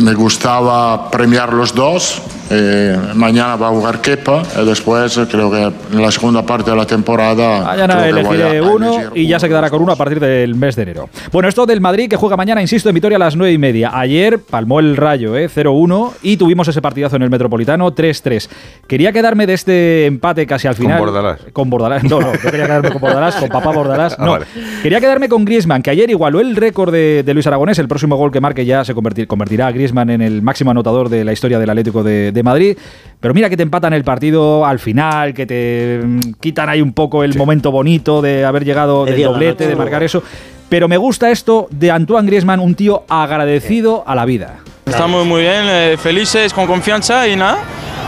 me 0.01 0.15
gustaba 0.15 1.11
premiar 1.11 1.53
los 1.53 1.75
dos. 1.75 2.23
Eh, 2.51 2.97
mañana 3.15 3.57
va 3.57 3.69
a 3.69 3.71
jugar 3.71 4.01
Kepa 4.01 4.43
y 4.61 4.67
después 4.67 5.17
eh, 5.17 5.27
creo 5.31 5.51
que 5.51 5.63
en 5.63 6.03
la 6.03 6.11
segunda 6.11 6.45
parte 6.45 6.71
de 6.71 6.77
la 6.77 6.87
temporada 6.87 7.65
Mañana 7.65 8.07
elegiré 8.07 8.59
a- 8.59 8.63
uno 8.63 8.99
y 9.15 9.27
ya 9.27 9.39
se 9.39 9.49
quedará 9.49 9.71
con 9.71 9.81
uno 9.83 9.93
a 9.93 9.97
partir 9.97 10.21
del 10.21 10.55
mes 10.55 10.77
de 10.77 10.83
enero. 10.83 11.09
Bueno, 11.33 11.49
esto 11.49 11.65
del 11.65 11.81
Madrid 11.81 12.09
que 12.09 12.17
juega 12.17 12.37
mañana, 12.37 12.61
insisto, 12.61 12.89
en 12.91 12.95
Vitoria 12.95 13.17
a 13.17 13.19
las 13.19 13.35
9 13.37 13.53
y 13.53 13.59
media. 13.59 13.91
Ayer 13.99 14.39
palmó 14.39 14.79
el 14.81 14.97
rayo, 14.97 15.37
¿eh? 15.37 15.49
0-1 15.49 16.13
y 16.23 16.37
tuvimos 16.37 16.69
ese 16.69 16.83
partidazo 16.83 17.17
en 17.17 17.23
el 17.23 17.31
Metropolitano 17.31 17.95
3-3. 17.95 18.49
Quería 18.87 19.13
quedarme 19.13 19.47
de 19.47 19.55
este 19.55 20.07
empate 20.07 20.47
casi 20.47 20.69
al 20.69 20.77
Con 20.77 20.85
final. 20.85 20.99
Bordalás. 21.01 21.41
Con 21.53 21.71
Bordalás. 21.71 22.05
No, 22.05 22.21
no, 22.21 22.33
no 22.33 22.39
quería 22.39 22.67
quedarme 22.67 22.91
con 22.91 23.01
Bordalás, 23.01 23.37
con 23.37 23.49
papá 23.49 23.71
Bordalás. 23.73 24.17
Ah, 24.19 24.25
No. 24.27 24.33
vale. 24.33 24.45
Quería 24.83 25.01
quedarme 25.01 25.29
con 25.29 25.45
Griezmann, 25.45 25.83
que 25.83 25.91
ayer 25.91 26.11
igualó 26.11 26.41
el 26.41 26.57
récord 26.57 26.93
de, 26.93 27.23
de 27.25 27.35
Luis 27.35 27.47
Aragonés. 27.47 27.79
El 27.79 27.89
próximo 27.89 28.17
gol 28.17 28.31
que 28.31 28.41
marque 28.41 28.65
ya 28.67 28.85
se 28.85 28.95
convertir- 28.95 29.27
convertirá 29.27 29.67
a 29.69 29.73
Griezmann 29.73 30.11
en 30.11 30.21
el 30.21 30.43
máximo 30.43 30.71
anotador 30.71 31.09
de 31.09 31.25
la 31.25 31.33
historia 31.33 31.59
del 31.59 31.71
Atlético 31.71 32.03
de, 32.03 32.33
de 32.35 32.43
Madrid. 32.43 32.77
Pero 33.21 33.33
mira 33.33 33.49
que 33.49 33.57
te 33.57 33.63
empatan 33.63 33.95
el 33.95 34.05
partido 34.05 34.67
al 34.67 34.79
final, 34.79 35.33
que 35.33 35.47
te 35.47 36.01
mm, 36.05 36.21
quitan 36.41 36.69
ahí 36.69 36.83
un 36.83 36.93
poco 36.93 37.25
el 37.25 37.35
momento 37.37 37.71
bonito 37.71 38.21
de 38.21 38.45
haber 38.45 38.65
llegado 38.65 39.07
De 39.07 39.13
del 39.13 39.23
doblete, 39.23 39.67
de 39.67 39.77
marcar 39.77 40.03
eso. 40.03 40.23
Pero 40.69 40.89
me 40.89 40.97
gusta 40.99 41.31
esto 41.31 41.69
de 41.71 41.91
Antoine 41.91 42.27
Griezmann, 42.27 42.61
un 42.61 42.75
tío 42.75 43.05
agradecido 43.09 44.05
a 44.07 44.15
la 44.15 44.25
vida. 44.25 44.57
Estamos 44.85 45.25
muy 45.25 45.43
bien, 45.43 45.63
eh, 45.67 45.97
felices, 45.99 46.53
con 46.53 46.67
confianza 46.67 47.27
y 47.27 47.37
nada. 47.37 47.59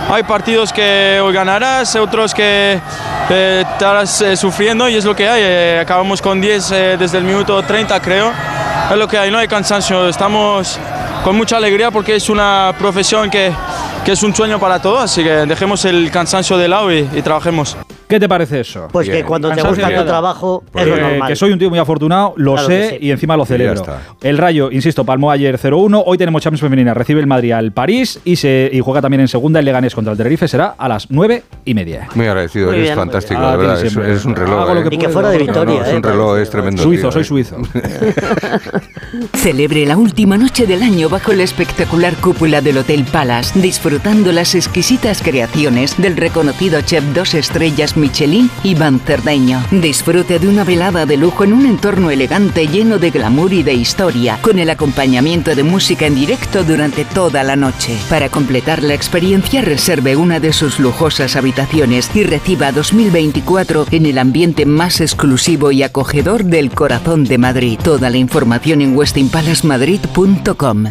Hay 0.09 0.23
partidos 0.23 0.73
que 0.73 1.19
hoy 1.21 1.33
ganarás, 1.33 1.97
otros 1.97 2.33
que 2.33 2.79
eh, 3.29 3.65
estarás 3.73 4.21
eh, 4.21 4.37
sufriendo 4.37 4.89
y 4.89 4.95
es 4.95 5.05
lo 5.05 5.17
que 5.17 5.29
hay. 5.29 5.43
Eh, 5.45 5.81
acabamos 5.83 6.23
con 6.23 6.41
10 6.41 6.71
eh, 6.71 6.97
desde 6.97 7.19
el 7.19 7.25
minuto 7.25 7.61
30 7.61 8.01
creo. 8.01 8.33
Es 8.89 8.97
lo 8.97 9.09
que 9.09 9.19
hay, 9.19 9.33
no 9.33 9.39
hay 9.39 9.49
cansancio. 9.49 10.09
Estamos 10.09 10.79
con 11.25 11.37
mucha 11.37 11.57
alegría 11.57 11.91
porque 11.91 12.15
es 12.15 12.29
una 12.29 12.73
profesión 12.79 13.29
que, 13.31 13.51
que 14.07 14.13
es 14.13 14.23
un 14.23 14.33
sueño 14.33 14.61
para 14.61 14.81
todos, 14.81 15.01
así 15.01 15.25
que 15.25 15.31
dejemos 15.31 15.85
el 15.85 16.13
cansancio 16.13 16.57
de 16.57 16.69
lado 16.69 16.93
y, 16.93 16.99
y 17.13 17.23
trabajemos. 17.23 17.77
¿Qué 18.09 18.21
te 18.21 18.29
parece 18.29 18.61
eso? 18.61 18.89
Pues 18.93 19.09
que 19.09 19.25
cuando 19.25 19.51
te 19.51 19.63
gusta 19.63 19.89
tu 19.95 20.05
trabajo 20.05 20.63
es 20.75 20.85
Que- 20.85 20.91
lo 20.91 20.97
normal. 20.97 21.29
que 21.29 21.35
soy 21.37 21.51
un 21.51 21.59
tío 21.59 21.69
muy 21.71 21.79
afortunado, 21.79 22.35
lo 22.37 22.53
Claro 22.53 22.69
sé 22.69 22.91
sí. 22.91 22.97
y 23.01 23.11
encima 23.11 23.37
lo 23.37 23.45
celebro. 23.45 23.85
El 24.23 24.39
Rayo, 24.39 24.71
insisto, 24.71 25.05
palmó 25.05 25.31
ayer 25.31 25.59
0-1. 25.59 26.03
Hoy 26.07 26.17
tenemos 26.17 26.41
Champions 26.43 26.61
Femenina. 26.61 26.95
Recibe 26.95 27.21
el 27.21 27.27
Madrid 27.27 27.53
al 27.53 27.73
París 27.73 28.21
y, 28.25 28.37
se, 28.37 28.71
y 28.73 28.81
juega 28.81 29.03
también 29.03 29.21
en 29.23 29.29
segunda 29.29 29.59
el 29.59 29.65
Leganés 29.67 29.95
contra 29.95 30.13
el 30.13 30.17
Tenerife. 30.19 30.47
Será 30.47 30.75
a 30.79 30.89
las 30.89 31.11
9 31.11 31.43
y 31.65 31.75
media. 31.75 32.09
Muy 32.15 32.27
agradecido, 32.27 32.67
Muy 32.67 32.77
eres 32.77 32.89
bien. 32.89 32.97
fantástico, 32.97 33.41
Ah, 33.43 33.51
de 33.53 33.57
verdad. 33.57 33.81
tiene 33.83 34.13
Es, 34.13 34.25
un 34.25 34.37
reloj. 34.37 34.61
Hago 34.63 34.75
lo 34.75 34.81
¿eh? 34.81 34.85
que 34.85 34.91
Ni 34.91 34.99
que 34.99 35.09
fuera 35.09 35.31
de 35.31 35.45
No, 35.45 35.65
no, 35.65 35.73
es 35.83 35.89
un 35.93 35.97
eh, 35.99 36.01
reloj, 36.03 36.39
es 36.39 36.51
tremendo. 36.51 36.83
Suizo, 36.83 37.09
tío, 37.11 37.13
soy 37.13 37.23
¿eh? 37.23 37.25
suizo. 37.25 37.57
Celebre 39.35 39.87
la 39.87 39.97
última 39.97 40.37
noche 40.39 40.67
del 40.67 40.83
año 40.83 41.09
bajo 41.09 41.33
la 41.33 41.43
espectacular 41.43 42.15
cúpula 42.17 42.61
del 42.61 42.79
Hotel 42.79 43.05
Palace, 43.11 43.59
disfrutando 43.61 44.33
las 44.33 44.55
exquisitas 44.55 45.23
creaciones 45.23 45.97
del 46.01 46.17
reconocido 46.17 46.81
chef 46.83 47.05
dos 47.15 47.35
estrellas 47.35 47.96
Michelin 47.97 48.51
Iván 48.63 49.01
Cerdeño. 49.01 49.63
Disfrute 49.71 50.39
de 50.39 50.49
una 50.49 50.65
velada 50.65 51.07
de 51.07 51.17
lujo 51.17 51.45
en 51.45 51.53
un 51.53 51.67
entorno 51.67 52.11
elegante 52.11 52.67
lleno 52.67 52.99
de 52.99 53.11
glamour 53.11 53.53
y 53.53 53.63
de 53.63 53.75
historia, 53.75 54.39
con 54.41 54.59
el 54.59 54.71
acompañamiento 54.71 55.55
de 55.55 55.63
música 55.63 56.07
en 56.07 56.15
directo 56.15 56.65
durante 56.65 57.05
toda 57.05 57.43
la 57.43 57.57
noche. 57.57 57.97
Para 58.09 58.29
completar 58.29 58.83
la 58.83 58.95
experiencia, 58.95 59.63
reserve 59.63 60.17
una 60.17 60.41
de 60.41 60.53
sus 60.53 60.79
lujosas 60.79 61.37
habitaciones 61.37 62.11
y 62.15 62.23
reciba 62.25 62.73
2024 62.73 63.87
en 63.91 64.07
el 64.07 64.19
ambiente 64.19 64.67
más 64.67 65.01
exclusivo 65.01 65.71
y 65.73 65.83
acogedor 65.83 66.45
del 66.45 66.71
corazón 66.71 67.25
de 67.25 67.39
Madrid. 67.39 67.79
Toda 67.83 68.11
la 68.11 68.19
información 68.19 68.81
en 68.83 68.97
westinpalacemadrid.com. 68.97 70.87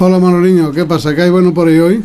Hola 0.00 0.20
Manoliño, 0.20 0.70
¿qué 0.70 0.84
pasa? 0.84 1.12
¿Qué 1.12 1.22
hay 1.22 1.30
bueno 1.30 1.52
por 1.52 1.66
ahí 1.66 1.80
hoy? 1.80 2.04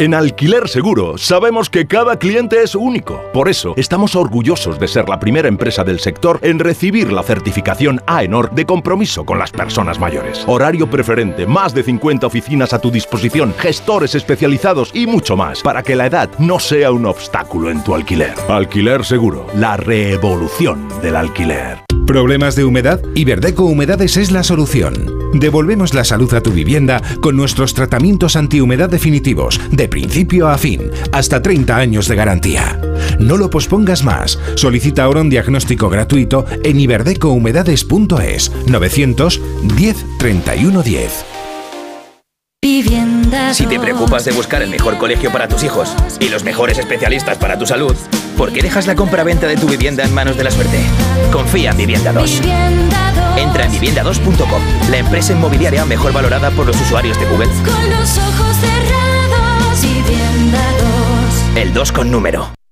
En 0.00 0.12
Alquiler 0.12 0.68
Seguro 0.68 1.16
sabemos 1.18 1.70
que 1.70 1.86
cada 1.86 2.18
cliente 2.18 2.62
es 2.62 2.74
único. 2.74 3.22
Por 3.32 3.48
eso 3.48 3.74
estamos 3.76 4.16
orgullosos 4.16 4.80
de 4.80 4.88
ser 4.88 5.08
la 5.08 5.20
primera 5.20 5.46
empresa 5.46 5.84
del 5.84 6.00
sector 6.00 6.40
en 6.42 6.58
recibir 6.58 7.12
la 7.12 7.22
certificación 7.22 8.00
AENOR 8.06 8.50
de 8.52 8.66
compromiso 8.66 9.24
con 9.24 9.38
las 9.38 9.52
personas 9.52 10.00
mayores. 10.00 10.44
Horario 10.48 10.90
preferente, 10.90 11.46
más 11.46 11.74
de 11.74 11.84
50 11.84 12.26
oficinas 12.26 12.72
a 12.72 12.80
tu 12.80 12.90
disposición, 12.90 13.54
gestores 13.56 14.14
especializados 14.16 14.90
y 14.94 15.06
mucho 15.06 15.36
más 15.36 15.62
para 15.62 15.82
que 15.82 15.94
la 15.94 16.06
edad 16.06 16.28
no 16.38 16.58
sea 16.58 16.90
un 16.90 17.06
obstáculo 17.06 17.70
en 17.70 17.84
tu 17.84 17.94
alquiler. 17.94 18.34
Alquiler 18.48 19.04
Seguro, 19.04 19.46
la 19.54 19.76
revolución 19.76 20.88
del 21.02 21.16
alquiler. 21.16 21.84
¿Problemas 22.06 22.54
de 22.54 22.64
humedad? 22.64 23.00
Iberdeco 23.14 23.64
Humedades 23.64 24.18
es 24.18 24.30
la 24.30 24.42
solución. 24.42 25.24
Devolvemos 25.32 25.94
la 25.94 26.04
salud 26.04 26.32
a 26.34 26.42
tu 26.42 26.52
vivienda 26.52 27.02
con 27.20 27.34
nuestros 27.34 27.72
tratamientos 27.72 28.36
antihumedad 28.36 28.90
definitivos, 28.90 29.58
de 29.76 29.88
principio 29.88 30.48
a 30.48 30.58
fin, 30.58 30.90
hasta 31.12 31.42
30 31.42 31.76
años 31.76 32.08
de 32.08 32.16
garantía. 32.16 32.80
No 33.18 33.36
lo 33.36 33.50
pospongas 33.50 34.04
más. 34.04 34.38
Solicita 34.54 35.04
ahora 35.04 35.20
un 35.20 35.30
diagnóstico 35.30 35.88
gratuito 35.88 36.44
en 36.62 36.80
iberdecohumedades.es 36.80 38.52
910 38.66 40.04
31 40.18 40.82
10. 40.82 41.24
Si 43.52 43.66
te 43.66 43.78
preocupas 43.78 44.24
de 44.24 44.32
buscar 44.32 44.62
el 44.62 44.70
mejor 44.70 44.96
colegio 44.96 45.30
para 45.30 45.48
tus 45.48 45.62
hijos 45.64 45.94
y 46.18 46.28
los 46.28 46.44
mejores 46.44 46.78
especialistas 46.78 47.36
para 47.36 47.58
tu 47.58 47.66
salud, 47.66 47.94
¿por 48.38 48.52
qué 48.52 48.62
dejas 48.62 48.86
la 48.86 48.94
compra-venta 48.94 49.46
de 49.46 49.56
tu 49.56 49.68
vivienda 49.68 50.02
en 50.02 50.14
manos 50.14 50.38
de 50.38 50.44
la 50.44 50.50
suerte? 50.50 50.78
Confía 51.30 51.72
en 51.72 51.76
Vivienda 51.76 52.12
2. 52.12 52.40
Entra 53.36 53.66
en 53.66 53.72
vivienda2.com, 53.72 54.62
la 54.90 54.96
empresa 54.96 55.34
inmobiliaria 55.34 55.84
mejor 55.84 56.14
valorada 56.14 56.50
por 56.52 56.66
los 56.66 56.80
usuarios 56.80 57.18
de 57.20 57.26
Google. 57.26 57.48
Con 57.48 57.90
los 57.90 58.16
ojos 58.16 58.56
cerrados, 58.56 58.72
vivienda 58.78 58.98
2. 58.98 59.03
El 61.56 61.72
2 61.72 61.92
con 61.92 62.10
número. 62.10 62.63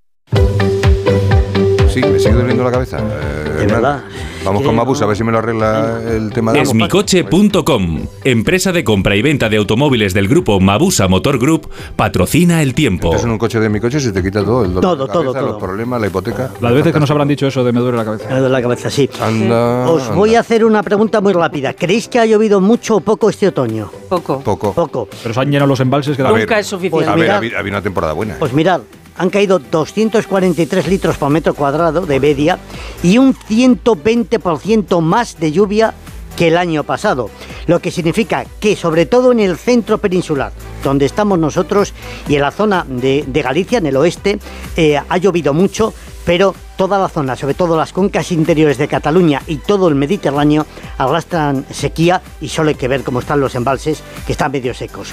Sí, 1.92 2.00
me 2.00 2.18
sigue 2.18 2.32
doliendo 2.34 2.64
la 2.64 2.70
cabeza. 2.70 2.98
Eh, 2.98 3.64
Hernán. 3.68 4.02
Vamos 4.44 4.62
con 4.64 4.74
Mabus 4.74 5.00
a 5.02 5.06
ver 5.06 5.16
si 5.16 5.22
me 5.22 5.30
lo 5.30 5.38
arregla 5.38 6.00
el 6.04 6.30
tema 6.32 6.52
de 6.52 6.62
Esmicoche.com, 6.62 8.06
empresa 8.24 8.72
de 8.72 8.82
compra 8.82 9.14
y 9.14 9.22
venta 9.22 9.48
de 9.48 9.56
automóviles 9.58 10.14
del 10.14 10.26
grupo 10.26 10.58
Mabusa 10.58 11.06
Motor 11.06 11.38
Group, 11.38 11.68
patrocina 11.94 12.60
el 12.60 12.74
tiempo. 12.74 13.08
Entras 13.08 13.24
en 13.24 13.30
un 13.30 13.38
coche 13.38 13.60
de 13.60 13.68
mi 13.68 13.78
coche 13.78 13.98
y 13.98 14.00
se 14.00 14.10
te 14.10 14.20
quita 14.20 14.42
todo. 14.44 14.64
El 14.64 14.74
dolor 14.74 14.82
Todo, 14.82 15.06
de 15.06 15.12
todo, 15.12 15.22
cabeza, 15.32 15.38
todo. 15.38 15.52
Los 15.52 15.62
problemas, 15.62 16.00
la 16.00 16.06
hipoteca. 16.08 16.50
Las 16.60 16.74
veces 16.74 16.92
que 16.92 16.98
nos 16.98 17.10
habrán 17.12 17.28
dicho 17.28 17.46
eso 17.46 17.62
de 17.62 17.72
me 17.72 17.78
duele 17.80 17.98
la 17.98 18.04
cabeza. 18.04 18.24
Me 18.30 18.34
duele 18.40 18.48
la 18.48 18.62
cabeza, 18.62 18.90
sí. 18.90 19.08
Anda. 19.20 19.88
Os 19.88 20.12
voy 20.14 20.34
a 20.34 20.40
hacer 20.40 20.64
una 20.64 20.82
pregunta 20.82 21.20
muy 21.20 21.32
rápida. 21.34 21.74
¿Creéis 21.74 22.08
que 22.08 22.18
ha 22.18 22.26
llovido 22.26 22.60
mucho 22.60 22.96
o 22.96 23.00
poco 23.00 23.30
este 23.30 23.46
otoño? 23.48 23.90
Poco. 24.08 24.40
Poco. 24.40 24.72
Poco. 24.72 25.08
Pero 25.22 25.34
se 25.34 25.40
han 25.40 25.50
llenado 25.52 25.68
los 25.68 25.78
embalses 25.80 26.16
que 26.16 26.22
ver, 26.24 26.32
Nunca 26.32 26.58
es 26.58 26.66
suficiente. 26.66 26.96
Pues 26.96 27.06
a 27.06 27.12
ver, 27.14 27.20
mirad. 27.26 27.36
había, 27.36 27.58
había 27.60 27.72
una 27.72 27.82
temporada 27.82 28.12
buena. 28.12 28.32
¿eh? 28.34 28.36
Pues 28.40 28.52
mirad, 28.52 28.80
han 29.22 29.30
caído 29.30 29.60
243 29.60 30.88
litros 30.88 31.16
por 31.16 31.30
metro 31.30 31.54
cuadrado 31.54 32.04
de 32.04 32.18
media 32.18 32.58
y 33.04 33.18
un 33.18 33.36
120% 33.36 35.00
más 35.00 35.38
de 35.38 35.52
lluvia 35.52 35.94
que 36.36 36.48
el 36.48 36.56
año 36.56 36.82
pasado, 36.82 37.30
lo 37.68 37.78
que 37.78 37.92
significa 37.92 38.44
que 38.58 38.74
sobre 38.74 39.06
todo 39.06 39.30
en 39.30 39.38
el 39.38 39.56
centro 39.56 39.98
peninsular, 39.98 40.50
donde 40.82 41.06
estamos 41.06 41.38
nosotros, 41.38 41.94
y 42.26 42.34
en 42.34 42.40
la 42.40 42.50
zona 42.50 42.84
de, 42.88 43.24
Galicia, 43.44 43.78
en 43.78 43.86
el 43.86 43.96
oeste, 43.96 44.40
eh, 44.76 45.00
ha 45.08 45.18
llovido 45.18 45.54
mucho, 45.54 45.94
pero 46.24 46.52
toda 46.76 46.98
la 46.98 47.08
zona, 47.08 47.36
sobre 47.36 47.54
todo 47.54 47.76
las 47.76 47.92
cuencas 47.92 48.32
interiores 48.32 48.76
de 48.76 48.88
Cataluña 48.88 49.40
y 49.46 49.58
todo 49.58 49.86
el 49.86 49.94
Mediterráneo, 49.94 50.66
arrastran 50.98 51.64
sequía 51.70 52.22
y 52.40 52.48
solo 52.48 52.70
hay 52.70 52.74
que 52.74 52.88
ver 52.88 53.04
cómo 53.04 53.20
están 53.20 53.38
los 53.38 53.54
embalses, 53.54 54.02
que 54.26 54.32
están 54.32 54.50
medio 54.50 54.74
secos. 54.74 55.12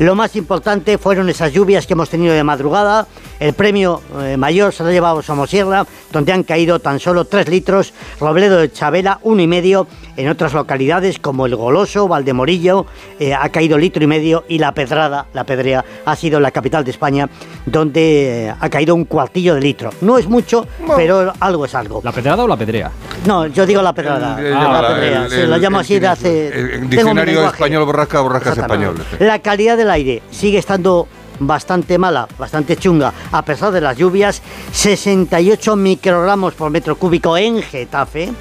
Lo 0.00 0.16
más 0.16 0.34
importante 0.34 0.98
fueron 0.98 1.28
esas 1.28 1.52
lluvias 1.52 1.86
que 1.86 1.92
hemos 1.92 2.10
tenido 2.10 2.34
de 2.34 2.42
madrugada. 2.42 3.06
El 3.40 3.52
premio 3.52 4.00
eh, 4.22 4.36
mayor 4.36 4.72
se 4.72 4.82
lo 4.82 4.88
ha 4.88 4.92
llevado 4.92 5.22
Somosierra, 5.22 5.86
donde 6.12 6.32
han 6.32 6.44
caído 6.44 6.78
tan 6.78 7.00
solo 7.00 7.24
3 7.24 7.48
litros, 7.48 7.92
Robledo 8.20 8.58
de 8.58 8.70
Chabela, 8.72 9.18
uno 9.22 9.42
y 9.42 9.46
medio, 9.46 9.86
en 10.16 10.28
otras 10.28 10.54
localidades 10.54 11.18
como 11.18 11.46
El 11.46 11.56
Goloso, 11.56 12.06
Valdemorillo, 12.06 12.86
eh, 13.18 13.34
ha 13.34 13.48
caído 13.48 13.76
litro 13.76 14.04
y 14.04 14.06
medio, 14.06 14.44
y 14.48 14.58
La 14.58 14.72
Pedrada, 14.72 15.26
La 15.34 15.44
Pedrea, 15.44 15.84
ha 16.04 16.14
sido 16.16 16.38
la 16.38 16.52
capital 16.52 16.84
de 16.84 16.92
España, 16.92 17.28
donde 17.66 18.46
eh, 18.48 18.54
ha 18.58 18.68
caído 18.70 18.94
un 18.94 19.04
cuartillo 19.04 19.54
de 19.56 19.60
litro. 19.60 19.90
No 20.00 20.16
es 20.18 20.28
mucho, 20.28 20.66
pero 20.96 21.32
algo 21.40 21.64
es 21.64 21.74
algo. 21.74 22.00
¿La 22.04 22.12
pedrada 22.12 22.44
o 22.44 22.48
la 22.48 22.56
pedrea? 22.56 22.90
No, 23.26 23.46
yo 23.46 23.66
digo 23.66 23.82
La 23.82 23.92
Pedrada. 23.92 24.38
El- 24.38 24.46
el- 24.46 24.54
Ah, 24.54 24.80
la 24.82 24.88
Pedrea, 24.94 25.24
el- 25.24 25.30
sí, 25.30 25.42
lo 25.46 25.56
llamo 25.58 25.78
el- 25.78 25.84
así 25.84 25.98
de 25.98 26.06
hace... 26.06 26.48
el- 26.48 26.88
diccionario 26.88 27.46
español 27.48 27.84
borrasca, 27.84 28.20
borrasca 28.20 28.52
es 28.52 28.58
español. 28.58 29.02
La 29.18 29.38
calidad 29.40 29.76
del 29.76 29.90
aire 29.90 30.22
sigue 30.30 30.58
estando 30.58 31.08
bastante 31.38 31.98
mala, 31.98 32.28
bastante 32.38 32.76
chunga, 32.76 33.12
a 33.32 33.42
pesar 33.42 33.72
de 33.72 33.80
las 33.80 33.96
lluvias, 33.96 34.42
68 34.72 35.76
microgramos 35.76 36.54
por 36.54 36.70
metro 36.70 36.96
cúbico 36.96 37.36
en 37.36 37.62
Getafe, 37.62 38.32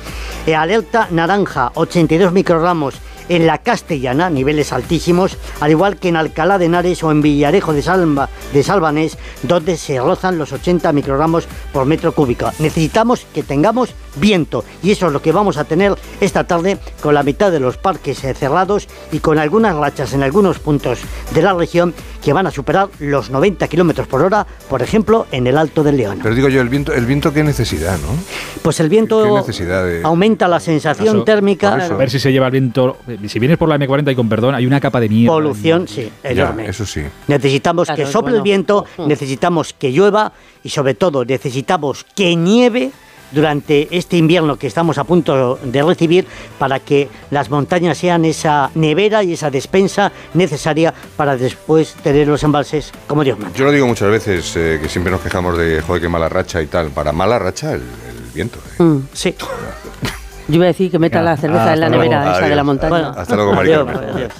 eh, 0.45 0.55
alerta 0.55 1.07
naranja, 1.11 1.71
82 1.75 2.31
microgramos 2.31 2.95
en 3.29 3.47
la 3.47 3.57
Castellana, 3.59 4.29
niveles 4.29 4.73
altísimos, 4.73 5.37
al 5.59 5.71
igual 5.71 5.97
que 5.97 6.09
en 6.09 6.15
Alcalá 6.15 6.57
de 6.57 6.65
Henares 6.65 7.03
o 7.03 7.11
en 7.11 7.21
Villarejo 7.21 7.73
de, 7.73 7.81
Salva, 7.81 8.29
de 8.53 8.63
Salvanés, 8.63 9.17
donde 9.43 9.77
se 9.77 9.99
rozan 9.99 10.37
los 10.37 10.51
80 10.51 10.91
microgramos 10.93 11.47
por 11.71 11.85
metro 11.85 12.13
cúbico. 12.13 12.51
Necesitamos 12.59 13.25
que 13.33 13.43
tengamos 13.43 13.93
viento 14.15 14.63
y 14.81 14.91
eso 14.91 15.07
es 15.07 15.13
lo 15.13 15.21
que 15.21 15.31
vamos 15.31 15.57
a 15.57 15.63
tener 15.63 15.95
esta 16.21 16.45
tarde 16.45 16.77
con 17.01 17.13
la 17.13 17.23
mitad 17.23 17.51
de 17.51 17.59
los 17.59 17.77
parques 17.77 18.23
eh, 18.23 18.33
cerrados 18.33 18.87
y 19.11 19.19
con 19.19 19.39
algunas 19.39 19.75
rachas 19.75 20.13
en 20.13 20.23
algunos 20.23 20.59
puntos 20.59 20.99
de 21.33 21.41
la 21.41 21.53
región 21.53 21.93
que 22.23 22.33
van 22.33 22.47
a 22.47 22.51
superar 22.51 22.89
los 22.99 23.29
90 23.29 23.67
kilómetros 23.67 24.07
por 24.07 24.21
hora, 24.21 24.47
por 24.69 24.81
ejemplo, 24.81 25.27
en 25.31 25.47
el 25.47 25.57
Alto 25.57 25.83
del 25.83 25.97
León. 25.97 26.19
Pero 26.23 26.35
digo 26.35 26.47
yo, 26.47 26.61
el 26.61 26.69
viento, 26.69 26.93
el 26.93 27.05
viento 27.05 27.33
qué 27.33 27.43
necesidad, 27.43 27.97
¿no? 27.97 28.07
Pues 28.61 28.79
el 28.79 28.89
viento 28.89 29.23
¿Qué 29.23 29.31
necesidad 29.31 29.83
de...? 29.85 30.01
aumenta 30.03 30.47
la 30.47 30.59
sensación 30.59 31.17
Eso, 31.17 31.23
térmica. 31.25 31.73
A 31.73 31.89
ver 31.95 32.09
si 32.09 32.19
se 32.19 32.31
lleva 32.31 32.45
el 32.47 32.51
viento. 32.51 32.97
Si 33.27 33.39
vienes 33.39 33.57
por 33.57 33.69
la 33.69 33.77
M40 33.77 34.11
y 34.11 34.15
con 34.15 34.29
perdón, 34.29 34.55
hay 34.55 34.65
una 34.65 34.79
capa 34.79 34.99
de 34.99 35.09
nieve. 35.09 35.27
Polución, 35.29 35.87
sí, 35.87 36.11
enorme. 36.23 36.67
eso 36.67 36.85
sí. 36.85 37.01
Necesitamos 37.27 37.87
Claro, 37.87 38.03
que 38.05 38.11
sople 38.11 38.31
bueno. 38.31 38.37
el 38.37 38.43
viento, 38.43 38.85
necesitamos 39.07 39.73
que 39.73 39.91
llueva 39.91 40.31
y 40.63 40.69
sobre 40.69 40.93
todo 40.93 41.25
necesitamos 41.25 42.05
que 42.15 42.35
nieve 42.35 42.91
durante 43.31 43.87
este 43.97 44.15
invierno 44.15 44.57
que 44.57 44.67
estamos 44.67 44.99
a 44.99 45.05
punto 45.05 45.57
de 45.63 45.81
recibir 45.81 46.27
para 46.59 46.79
que 46.79 47.09
las 47.31 47.49
montañas 47.49 47.97
sean 47.97 48.25
esa 48.25 48.69
nevera 48.75 49.23
y 49.23 49.33
esa 49.33 49.49
despensa 49.49 50.11
necesaria 50.35 50.93
para 51.17 51.35
después 51.35 51.95
tener 52.03 52.27
los 52.27 52.43
embalses 52.43 52.91
como 53.07 53.23
Dios 53.23 53.39
manda. 53.39 53.57
Yo 53.57 53.65
lo 53.65 53.71
digo 53.71 53.87
muchas 53.87 54.11
veces, 54.11 54.55
eh, 54.55 54.77
que 54.79 54.87
siempre 54.87 55.11
nos 55.11 55.21
quejamos 55.21 55.57
de, 55.57 55.81
joder, 55.81 56.01
qué 56.03 56.09
mala 56.09 56.29
racha 56.29 56.61
y 56.61 56.67
tal. 56.67 56.91
Para 56.91 57.11
mala 57.11 57.39
racha, 57.39 57.71
el, 57.73 57.81
el 57.81 58.31
viento. 58.35 58.59
eh. 58.79 58.83
Mm, 58.83 59.07
sí. 59.13 59.33
Yo 60.47 60.55
iba 60.55 60.65
a 60.65 60.67
decir 60.67 60.91
que 60.91 60.99
meta 60.99 61.21
la 61.21 61.37
cerveza 61.37 61.73
en 61.73 61.79
la 61.79 61.89
luego. 61.89 62.03
nevera 62.03 62.37
esa 62.37 62.47
de 62.47 62.55
la 62.55 62.63
montaña. 62.63 63.09
Hasta 63.11 63.35
luego, 63.35 63.51
Carmen. 63.51 63.73
adiós. 63.73 64.31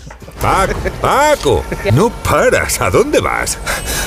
Paco, 0.42 0.74
Paco, 1.02 1.64
no 1.94 2.10
paras. 2.10 2.82
¿A 2.82 2.90
dónde 2.90 3.22
vas? 3.22 3.58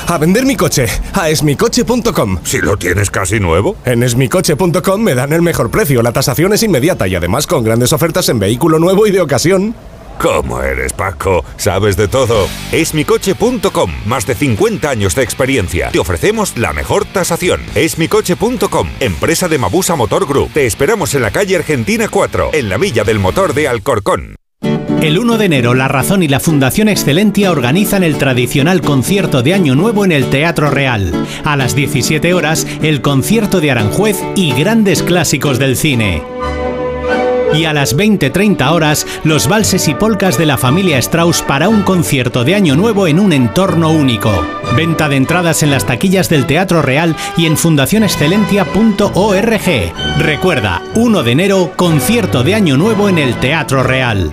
A 0.09 0.19
vender 0.19 0.45
mi 0.45 0.55
coche 0.55 0.87
a 1.15 1.31
esmicoche.com. 1.31 2.39
Si 2.45 2.59
lo 2.61 2.77
tienes 2.77 3.11
casi 3.11 3.41
nuevo. 3.41 3.77
En 3.87 4.03
esmicoche.com 4.03 5.01
me 5.01 5.15
dan 5.15 5.33
el 5.33 5.41
mejor 5.41 5.71
precio, 5.71 6.03
la 6.03 6.13
tasación 6.13 6.53
es 6.53 6.63
inmediata 6.63 7.09
y 7.09 7.15
además 7.15 7.47
con 7.47 7.65
grandes 7.65 7.93
ofertas 7.95 8.29
en 8.29 8.39
vehículo 8.39 8.79
nuevo 8.79 9.07
y 9.07 9.11
de 9.13 9.21
ocasión. 9.23 9.75
¿Cómo 10.19 10.63
eres, 10.63 10.93
Paco? 10.93 11.45
Sabes 11.57 11.97
de 11.97 12.09
todo. 12.09 12.49
Esmicoche.com. 12.73 13.91
Más 14.07 14.27
de 14.27 14.35
50 14.35 14.89
años 14.89 15.15
de 15.15 15.23
experiencia. 15.23 15.91
Te 15.91 15.99
ofrecemos 15.99 16.57
la 16.57 16.73
mejor 16.73 17.05
tasación. 17.05 17.61
Esmicoche.com. 17.75 18.89
Empresa 19.01 19.49
de 19.49 19.59
Mabusa 19.59 19.97
Motor 19.97 20.27
Group. 20.27 20.53
Te 20.53 20.67
esperamos 20.67 21.15
en 21.15 21.23
la 21.23 21.31
calle 21.31 21.57
Argentina 21.57 22.09
4, 22.09 22.51
en 22.53 22.69
la 22.69 22.79
Villa 22.79 23.05
del 23.05 23.19
Motor 23.19 23.55
de 23.55 23.69
Alcorcón. 23.69 24.37
El 25.03 25.19
1 25.19 25.39
de 25.39 25.45
enero, 25.45 25.75
La 25.75 25.89
Razón 25.89 26.23
y 26.23 26.29
la 26.29 26.41
Fundación 26.41 26.89
Excelentia 26.89 27.53
organizan 27.53 28.03
el 28.03 28.17
tradicional 28.17 28.81
concierto 28.81 29.43
de 29.43 29.55
Año 29.55 29.75
Nuevo 29.75 30.05
en 30.05 30.11
el 30.11 30.31
Teatro 30.31 30.71
Real. 30.71 31.13
A 31.45 31.57
las 31.57 31.77
17 31.77 32.33
horas, 32.33 32.67
el 32.83 33.03
concierto 33.03 33.61
de 33.61 33.71
Aranjuez 33.71 34.17
y 34.35 34.53
grandes 34.55 35.03
clásicos 35.03 35.59
del 35.59 35.77
cine. 35.77 36.23
Y 37.57 37.64
a 37.64 37.73
las 37.73 37.97
20-30 37.97 38.71
horas, 38.71 39.07
los 39.25 39.49
valses 39.49 39.88
y 39.88 39.95
polcas 39.95 40.37
de 40.37 40.45
la 40.45 40.59
familia 40.59 40.99
Strauss 40.99 41.42
para 41.42 41.69
un 41.69 41.83
concierto 41.83 42.45
de 42.45 42.55
Año 42.55 42.77
Nuevo 42.77 43.07
en 43.07 43.19
un 43.19 43.33
entorno 43.33 43.90
único. 43.90 44.31
Venta 44.77 45.09
de 45.09 45.16
entradas 45.16 45.62
en 45.62 45.71
las 45.71 45.87
taquillas 45.87 46.29
del 46.29 46.47
Teatro 46.47 46.83
Real 46.83 47.16
y 47.37 47.47
en 47.47 47.57
fundacionexcelentia.org. 47.57 49.92
Recuerda, 50.19 50.83
1 50.95 51.23
de 51.23 51.33
enero, 51.33 51.73
concierto 51.77 52.42
de 52.42 52.55
Año 52.55 52.77
Nuevo 52.77 53.09
en 53.09 53.19
el 53.19 53.35
Teatro 53.37 53.83
Real. 53.83 54.33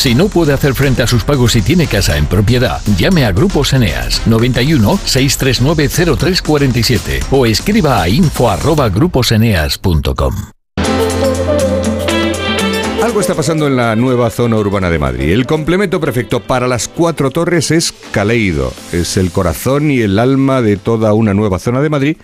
Si 0.00 0.14
no 0.14 0.28
puede 0.28 0.54
hacer 0.54 0.72
frente 0.72 1.02
a 1.02 1.06
sus 1.06 1.24
pagos 1.24 1.56
y 1.56 1.60
tiene 1.60 1.86
casa 1.86 2.16
en 2.16 2.24
propiedad, 2.24 2.80
llame 2.96 3.26
a 3.26 3.32
Grupos 3.32 3.74
Eneas 3.74 4.26
91 4.26 4.98
639 5.04 6.16
0347 6.16 7.20
o 7.30 7.44
escriba 7.44 8.00
a 8.00 8.08
info 8.08 8.48
arroba 8.48 8.88
gruposeneas.com. 8.88 10.34
Algo 13.02 13.20
está 13.20 13.34
pasando 13.34 13.66
en 13.66 13.76
la 13.76 13.94
nueva 13.94 14.30
zona 14.30 14.56
urbana 14.56 14.88
de 14.88 14.98
Madrid. 14.98 15.32
El 15.32 15.44
complemento 15.44 16.00
perfecto 16.00 16.40
para 16.40 16.66
las 16.66 16.88
cuatro 16.88 17.30
torres 17.30 17.70
es 17.70 17.92
Caleido. 18.10 18.72
Es 18.92 19.18
el 19.18 19.30
corazón 19.30 19.90
y 19.90 20.00
el 20.00 20.18
alma 20.18 20.62
de 20.62 20.78
toda 20.78 21.12
una 21.12 21.34
nueva 21.34 21.58
zona 21.58 21.82
de 21.82 21.90
Madrid 21.90 22.16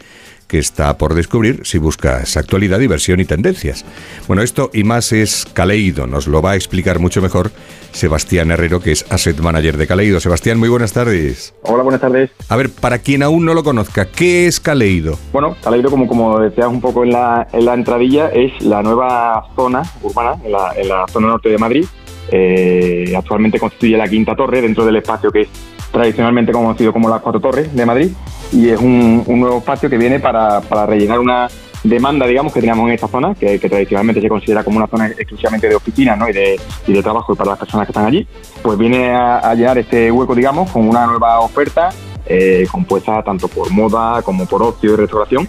que 0.46 0.59
está 0.59 0.96
por 0.96 1.14
descubrir 1.14 1.61
si 1.64 1.78
buscas 1.78 2.37
actualidad, 2.37 2.78
diversión 2.78 3.20
y 3.20 3.24
tendencias. 3.24 3.85
Bueno, 4.26 4.42
esto 4.42 4.70
y 4.72 4.85
más 4.85 5.12
es 5.12 5.46
Caleido. 5.52 6.06
Nos 6.06 6.26
lo 6.26 6.42
va 6.42 6.52
a 6.52 6.56
explicar 6.56 6.98
mucho 6.98 7.20
mejor 7.20 7.50
Sebastián 7.92 8.50
Herrero, 8.50 8.80
que 8.80 8.92
es 8.92 9.06
Asset 9.11 9.38
Manager 9.40 9.76
de 9.76 9.87
Caleido. 9.87 10.20
Sebastián, 10.20 10.59
muy 10.59 10.68
buenas 10.68 10.92
tardes. 10.92 11.54
Hola, 11.62 11.82
buenas 11.82 12.00
tardes. 12.00 12.30
A 12.48 12.56
ver, 12.56 12.70
para 12.70 12.98
quien 12.98 13.22
aún 13.22 13.44
no 13.44 13.54
lo 13.54 13.64
conozca, 13.64 14.06
¿qué 14.06 14.46
es 14.46 14.61
Caleido? 14.61 15.18
Bueno, 15.32 15.56
Caleido, 15.62 15.90
como, 15.90 16.06
como 16.06 16.38
decías 16.40 16.66
un 16.66 16.80
poco 16.80 17.04
en 17.04 17.12
la, 17.12 17.48
en 17.52 17.64
la 17.64 17.74
entradilla, 17.74 18.28
es 18.28 18.61
la 18.62 18.82
nueva 18.82 19.48
zona 19.56 19.82
urbana 20.02 20.40
en 20.44 20.52
la, 20.52 20.72
en 20.76 20.88
la 20.88 21.06
zona 21.09 21.28
norte 21.28 21.48
de 21.48 21.59
Madrid. 21.59 21.87
Eh, 22.28 23.12
actualmente 23.16 23.59
constituye 23.59 23.96
la 23.96 24.09
quinta 24.09 24.35
torre 24.35 24.61
dentro 24.61 24.85
del 24.85 24.96
espacio 24.96 25.30
que 25.30 25.42
es 25.42 25.48
tradicionalmente 25.92 26.53
conocido 26.53 26.92
como 26.92 27.09
las 27.09 27.20
cuatro 27.20 27.40
torres 27.40 27.75
de 27.75 27.87
Madrid 27.87 28.11
y 28.53 28.68
es 28.68 28.81
un, 28.81 29.25
nuevo 29.27 29.59
espacio 29.59 29.90
que 29.90 29.99
viene 29.99 30.20
para, 30.20 30.61
para 30.61 30.87
rellenar 30.87 31.18
una 31.18 31.49
demanda, 31.83 32.27
digamos, 32.27 32.53
que 32.53 32.61
teníamos 32.61 32.88
en 32.88 32.94
esta 32.94 33.09
zona, 33.09 33.35
que, 33.35 33.59
tradicionalmente 33.59 34.20
se 34.20 34.29
considera 34.29 34.64
como 34.64 34.79
una 34.79 34.87
zona 34.87 35.07
exclusivamente 35.09 35.68
de 35.68 35.75
oficinas 35.75 36.18
¿no? 36.18 36.29
y, 36.29 36.33
de, 36.33 36.61
y 36.87 36.92
de 36.92 37.03
trabajo 37.03 37.35
para 37.35 37.51
las 37.51 37.59
personas 37.59 37.87
que 37.87 37.92
están 37.92 38.07
allí, 38.07 38.27
pues 38.62 38.79
viene 38.79 39.11
a, 39.11 39.38
a 39.38 39.55
llenar 39.55 39.79
este 39.79 40.11
hueco, 40.11 40.35
digamos, 40.35 40.70
con 40.70 40.88
una 40.88 41.07
nueva 41.07 41.40
oferta 41.40 41.90
eh, 42.27 42.66
compuesta 42.72 43.22
tanto 43.22 43.46
por 43.46 43.70
moda 43.70 44.20
como 44.22 44.46
por 44.46 44.62
ocio 44.62 44.94
y 44.94 44.96
restauración, 44.96 45.49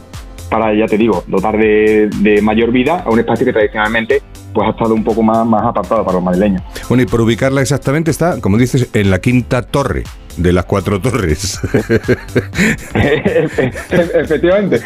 para, 0.50 0.74
ya 0.74 0.86
te 0.86 0.98
digo, 0.98 1.24
dotar 1.28 1.58
de, 1.58 2.10
de 2.18 2.42
mayor 2.42 2.72
vida 2.72 3.04
a 3.06 3.10
un 3.10 3.20
espacio 3.20 3.46
que 3.46 3.52
tradicionalmente 3.52 4.22
pues 4.54 4.68
ha 4.68 4.72
estado 4.72 4.94
un 4.94 5.04
poco 5.04 5.22
más, 5.24 5.46
más 5.46 5.64
apartado 5.64 6.06
para 6.06 6.16
los 6.16 6.24
madrileños. 6.24 6.62
Bueno, 6.88 7.04
y 7.04 7.06
por 7.06 7.22
ubicarla 7.22 7.62
exactamente 7.62 8.12
está, 8.12 8.40
como 8.40 8.58
dices, 8.58 8.90
en 8.94 9.12
la 9.12 9.20
quinta 9.20 9.64
torre 9.64 10.04
de 10.38 10.54
las 10.54 10.66
cuatro 10.66 11.00
torres. 11.02 11.60
Efectivamente. 13.94 14.82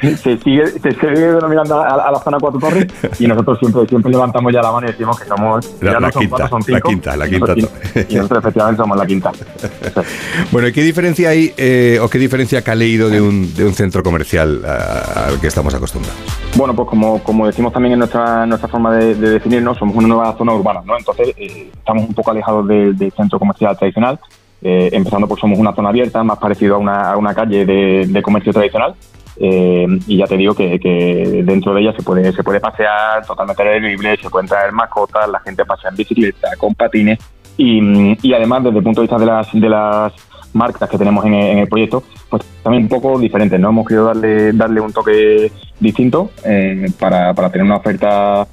se 0.00 0.38
sigue, 0.38 0.64
se 0.68 0.90
sigue 0.92 1.10
denominando 1.32 1.80
a, 1.80 2.06
a 2.06 2.12
la 2.12 2.20
zona 2.20 2.38
Cuatro 2.40 2.60
Torres 2.60 2.86
y 3.18 3.26
nosotros 3.26 3.58
siempre, 3.58 3.84
siempre 3.88 4.12
levantamos 4.12 4.52
ya 4.52 4.62
la 4.62 4.70
mano 4.70 4.86
y 4.86 4.92
decimos 4.92 5.18
que 5.18 5.26
somos 5.26 5.66
La- 5.80 5.92
ya 5.94 6.00
la 6.00 6.06
no 6.06 6.12
son 6.12 6.20
quinta, 6.22 6.36
cuatro, 6.36 6.48
son 6.50 6.60
la 6.60 6.64
cinco. 6.78 6.88
quinta, 6.88 7.16
la 7.16 7.26
Y 7.26 7.30
quinta 7.30 7.54
nosotros- 7.56 8.06
Y 8.08 8.14
nosotros 8.14 8.38
efectivamente 8.38 8.80
somos 8.82 8.96
la 8.96 9.06
quinta. 9.06 9.32
Bueno, 10.52 10.68
¿y 10.68 10.72
qué 10.72 10.82
diferencia 10.82 11.30
hay 11.30 11.52
eh, 11.56 11.98
o 12.00 12.08
qué 12.08 12.18
diferencia 12.18 12.60
ha 12.60 12.62
Caleido 12.62 13.08
de 13.10 13.20
un, 13.20 13.52
de 13.54 13.64
un 13.64 13.74
centro 13.74 14.02
comercial 14.04 14.62
al 14.64 15.40
que 15.40 15.48
estamos 15.48 15.74
acostumbrados? 15.74 16.18
Bueno, 16.54 16.74
pues 16.76 16.88
como, 16.88 17.22
como 17.24 17.46
decimos 17.46 17.72
también 17.72 17.94
en 17.94 17.98
nuestra, 17.98 18.46
nuestra 18.46 18.68
forma 18.68 18.94
de, 18.94 19.14
de 19.16 19.30
definirnos, 19.30 19.78
somos 19.78 19.96
una 19.96 20.06
nueva 20.08 20.36
zona 20.38 20.52
urbana, 20.54 20.80
¿no? 20.84 20.96
Entonces 20.96 21.34
eh, 21.36 21.70
estamos 21.76 22.04
un 22.08 22.14
poco 22.14 22.30
alejados 22.30 22.66
del, 22.68 22.96
del 22.96 23.10
centro 23.12 23.38
comercial 23.38 23.76
tradicional, 23.76 24.18
eh, 24.62 24.90
empezando 24.92 25.28
por 25.28 25.38
somos 25.38 25.58
una 25.58 25.74
zona 25.74 25.90
abierta, 25.90 26.22
más 26.24 26.38
parecido 26.38 26.76
a 26.76 26.78
una, 26.78 27.12
a 27.12 27.16
una 27.16 27.34
calle 27.34 27.64
de, 27.64 28.06
de 28.08 28.22
comercio 28.22 28.52
tradicional. 28.52 28.94
eh, 29.40 29.86
y 30.06 30.16
ya 30.16 30.26
te 30.26 30.36
digo 30.36 30.54
que, 30.54 30.80
que 30.80 31.42
dentro 31.44 31.72
de 31.72 31.82
ella 31.82 31.92
se 31.92 32.02
puede 32.02 32.32
se 32.32 32.42
puede 32.42 32.58
pasear 32.60 33.24
totalmente 33.24 33.80
libre, 33.80 34.16
se 34.16 34.28
pueden 34.30 34.48
traer 34.48 34.72
mascotas, 34.72 35.28
la 35.28 35.38
gente 35.40 35.64
pasea 35.64 35.90
en 35.90 35.96
bicicleta, 35.96 36.48
con 36.58 36.74
patines 36.74 37.18
y, 37.56 38.16
y 38.26 38.34
además 38.34 38.64
desde 38.64 38.78
el 38.78 38.84
punto 38.84 39.00
de 39.00 39.06
vista 39.06 39.18
de 39.18 39.26
las, 39.26 39.52
de 39.52 39.68
las 39.68 40.12
marcas 40.54 40.88
que 40.88 40.98
tenemos 40.98 41.24
en 41.24 41.34
en 41.34 41.58
el 41.58 41.68
proyecto, 41.68 42.02
pues 42.28 42.42
también 42.62 42.84
un 42.84 42.88
poco 42.88 43.18
diferentes, 43.18 43.60
¿no? 43.60 43.68
Hemos 43.68 43.86
querido 43.86 44.06
darle, 44.06 44.52
darle 44.52 44.80
un 44.80 44.92
toque 44.92 45.52
distinto 45.78 46.30
eh, 46.44 46.86
para, 46.98 47.32
para 47.34 47.50
tener 47.50 47.64
una 47.64 47.76
oferta, 47.76 48.46